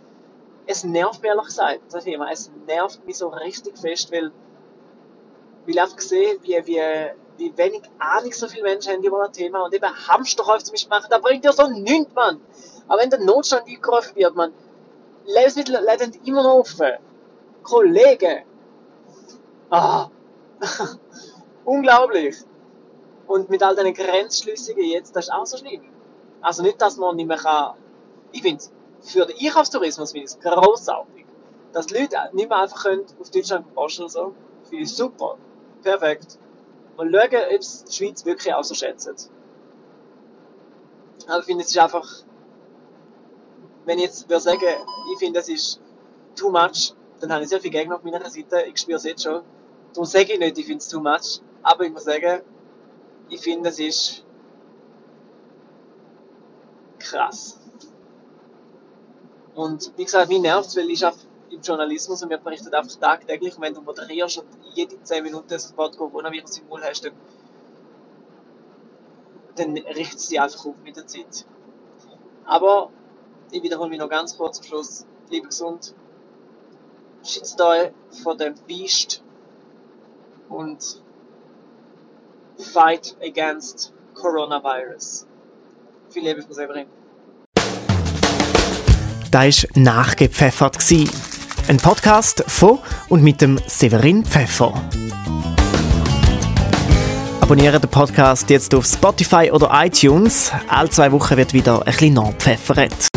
es 0.65 0.83
nervt 0.83 1.21
mich 1.21 1.31
ehrlich 1.31 1.45
gesagt, 1.45 1.81
das 1.91 2.05
Thema. 2.05 2.31
Es 2.33 2.51
nervt 2.67 3.05
mich 3.05 3.19
so 3.19 3.29
richtig 3.29 3.77
fest, 3.77 4.11
weil, 4.13 4.33
weil 5.67 5.75
ich 5.75 5.83
einfach 5.83 6.01
sehe, 6.01 6.39
wie, 6.43 6.67
wie, 6.67 6.81
wie 7.41 7.57
wenig 7.57 7.83
Ahnung 7.99 8.33
so 8.33 8.47
viele 8.47 8.63
Menschen 8.63 8.93
haben 8.93 9.03
über 9.03 9.27
das 9.27 9.37
Thema 9.37 9.65
und 9.65 9.75
eben 9.75 10.09
Hamsterkäufe 10.09 10.65
zum 10.65 10.75
Beispiel 10.75 10.91
machen, 10.91 11.07
da 11.11 11.19
bringt 11.19 11.45
ja 11.45 11.53
so 11.53 11.67
nichts, 11.69 12.15
Mann. 12.15 12.41
Aber 12.87 13.01
wenn 13.01 13.11
der 13.11 13.21
Notstand 13.21 13.67
eingerufen 13.67 14.15
wird, 14.15 14.37
man, 14.37 14.53
Lebensmittel 15.25 15.83
leiden 15.83 16.13
immer 16.25 16.43
noch 16.43 16.61
offen. 16.61 16.93
Kollege! 17.63 18.45
Ah! 19.71 20.09
Unglaublich! 21.65 22.37
Und 23.27 23.49
mit 23.49 23.63
all 23.63 23.77
diesen 23.77 23.95
Grenzschlüssigen 23.95 24.85
jetzt, 24.85 25.15
das 25.17 25.27
ist 25.27 25.33
auch 25.33 25.47
so 25.47 25.57
schlimm. 25.57 25.83
Also 26.43 26.63
nicht, 26.63 26.81
dass 26.81 26.97
man 26.97 27.17
nicht 27.17 27.29
mehr 27.29 27.37
kann. 27.37 27.77
Ich 28.33 28.43
finde 28.43 28.63
für 29.01 29.25
den 29.25 29.37
Einkaufstourismus 29.39 30.13
finde 30.13 30.27
ich 30.27 30.33
es 30.33 30.41
grossartig. 30.41 31.27
Dass 31.73 31.87
die 31.87 31.95
Leute 31.95 32.17
nicht 32.33 32.49
mehr 32.49 32.59
einfach 32.59 32.83
können 32.83 33.07
auf 33.21 33.31
Deutschland 33.31 33.73
posten 33.75 34.09
so. 34.09 34.35
Finde 34.69 34.85
ich 34.85 34.95
super. 34.95 35.37
Perfekt. 35.83 36.39
Mal 37.01 37.31
schauen, 37.31 37.45
ob 37.55 37.61
es 37.61 37.85
die 37.85 37.93
Schweiz 37.95 38.25
wirklich 38.27 38.53
auch 38.53 38.63
so 38.65 38.75
schätzt. 38.75 39.31
Aber 41.27 41.39
ich 41.39 41.45
finde, 41.47 41.65
es 41.65 41.71
ist 41.71 41.79
einfach, 41.79 42.07
wenn 43.87 43.99
ich 43.99 44.05
jetzt 44.05 44.29
würde 44.29 44.41
sagen, 44.41 44.61
ich 45.13 45.19
finde, 45.19 45.41
es 45.41 45.49
ist 45.49 45.81
too 46.37 46.51
much, 46.51 46.95
dann 47.21 47.33
habe 47.33 47.43
ich 47.43 47.49
sehr 47.49 47.61
viel 47.61 47.71
Gegner 47.71 47.97
auf 47.97 48.03
meiner 48.03 48.29
Seite. 48.29 48.63
Ich 48.63 48.79
spüre 48.81 48.97
es 48.97 49.05
jetzt 49.05 49.23
schon. 49.23 49.43
Darum 49.95 50.05
sage 50.05 50.35
ich 50.35 50.39
nicht, 50.39 50.59
ich 50.59 50.67
finde 50.67 50.79
es 50.79 50.89
too 50.89 51.01
much. 51.01 51.41
Aber 51.63 51.85
ich 51.85 51.93
muss 51.93 52.05
sagen, 52.05 52.43
ich 53.31 53.41
finde, 53.41 53.71
es 53.71 53.79
ist 53.79 54.25
krass. 56.99 57.59
Und 59.55 59.93
wie 59.97 60.05
gesagt, 60.05 60.29
mich 60.29 60.41
nervt 60.41 60.69
es, 60.69 60.77
weil 60.77 60.91
ich 60.91 61.05
arbeite 61.05 61.30
im 61.51 61.61
Journalismus 61.61 62.23
und 62.23 62.31
wir 62.31 62.39
berichten 62.39 62.73
einfach 62.73 62.97
tagtäglich. 62.97 63.61
Wenn 63.61 63.75
du 63.75 63.83
moderierst 63.83 64.39
und 64.39 64.49
jede 64.75 65.03
10 65.03 65.23
Minuten 65.23 65.49
das 65.49 65.77
Wort 65.77 65.97
Coronavirus 65.97 66.59
im 66.59 66.69
Mund 66.69 66.85
hast, 66.85 67.05
dann, 67.05 67.13
dann 69.57 69.77
richtet 69.77 70.19
es 70.19 70.29
dich 70.29 70.41
einfach 70.41 70.65
auf 70.65 70.77
mit 70.85 70.97
der 70.97 71.07
Zeit. 71.07 71.47
Aber 72.45 72.91
ich 73.51 73.63
wiederhole 73.63 73.91
mich 73.91 73.99
noch 73.99 74.09
ganz 74.09 74.37
kurz 74.37 74.59
zum 74.59 74.67
Schluss. 74.67 75.07
Liebe 75.29 75.49
gesund. 75.49 75.95
Schützt 77.23 77.61
euch 77.61 77.91
vor 78.23 78.37
dem 78.37 78.55
Biest 78.67 79.23
und 80.49 81.03
fight 82.59 83.17
against 83.23 83.93
coronavirus. 84.15 85.27
Viel 86.09 86.25
Liebe 86.25 86.43
von 86.43 86.53
Severin. 86.53 86.87
Da 89.31 89.43
war 89.43 89.69
nachgepfeffert. 89.77 90.77
Ein 91.71 91.77
Podcast 91.77 92.43
von 92.49 92.81
und 93.11 93.23
mit 93.23 93.41
dem 93.41 93.61
Severin 93.69 94.25
Pfeffer. 94.25 94.75
Abonniere 97.41 97.79
den 97.79 97.89
Podcast 97.89 98.51
jetzt 98.51 98.75
auf 98.75 98.85
Spotify 98.85 99.53
oder 99.53 99.71
iTunes. 99.73 100.51
Alle 100.67 100.91
zwei 100.91 101.13
Wochen 101.13 101.37
wird 101.37 101.53
wieder 101.53 101.79
ein 101.79 101.85
bisschen 101.85 102.15
nachgepfeffert. 102.15 103.10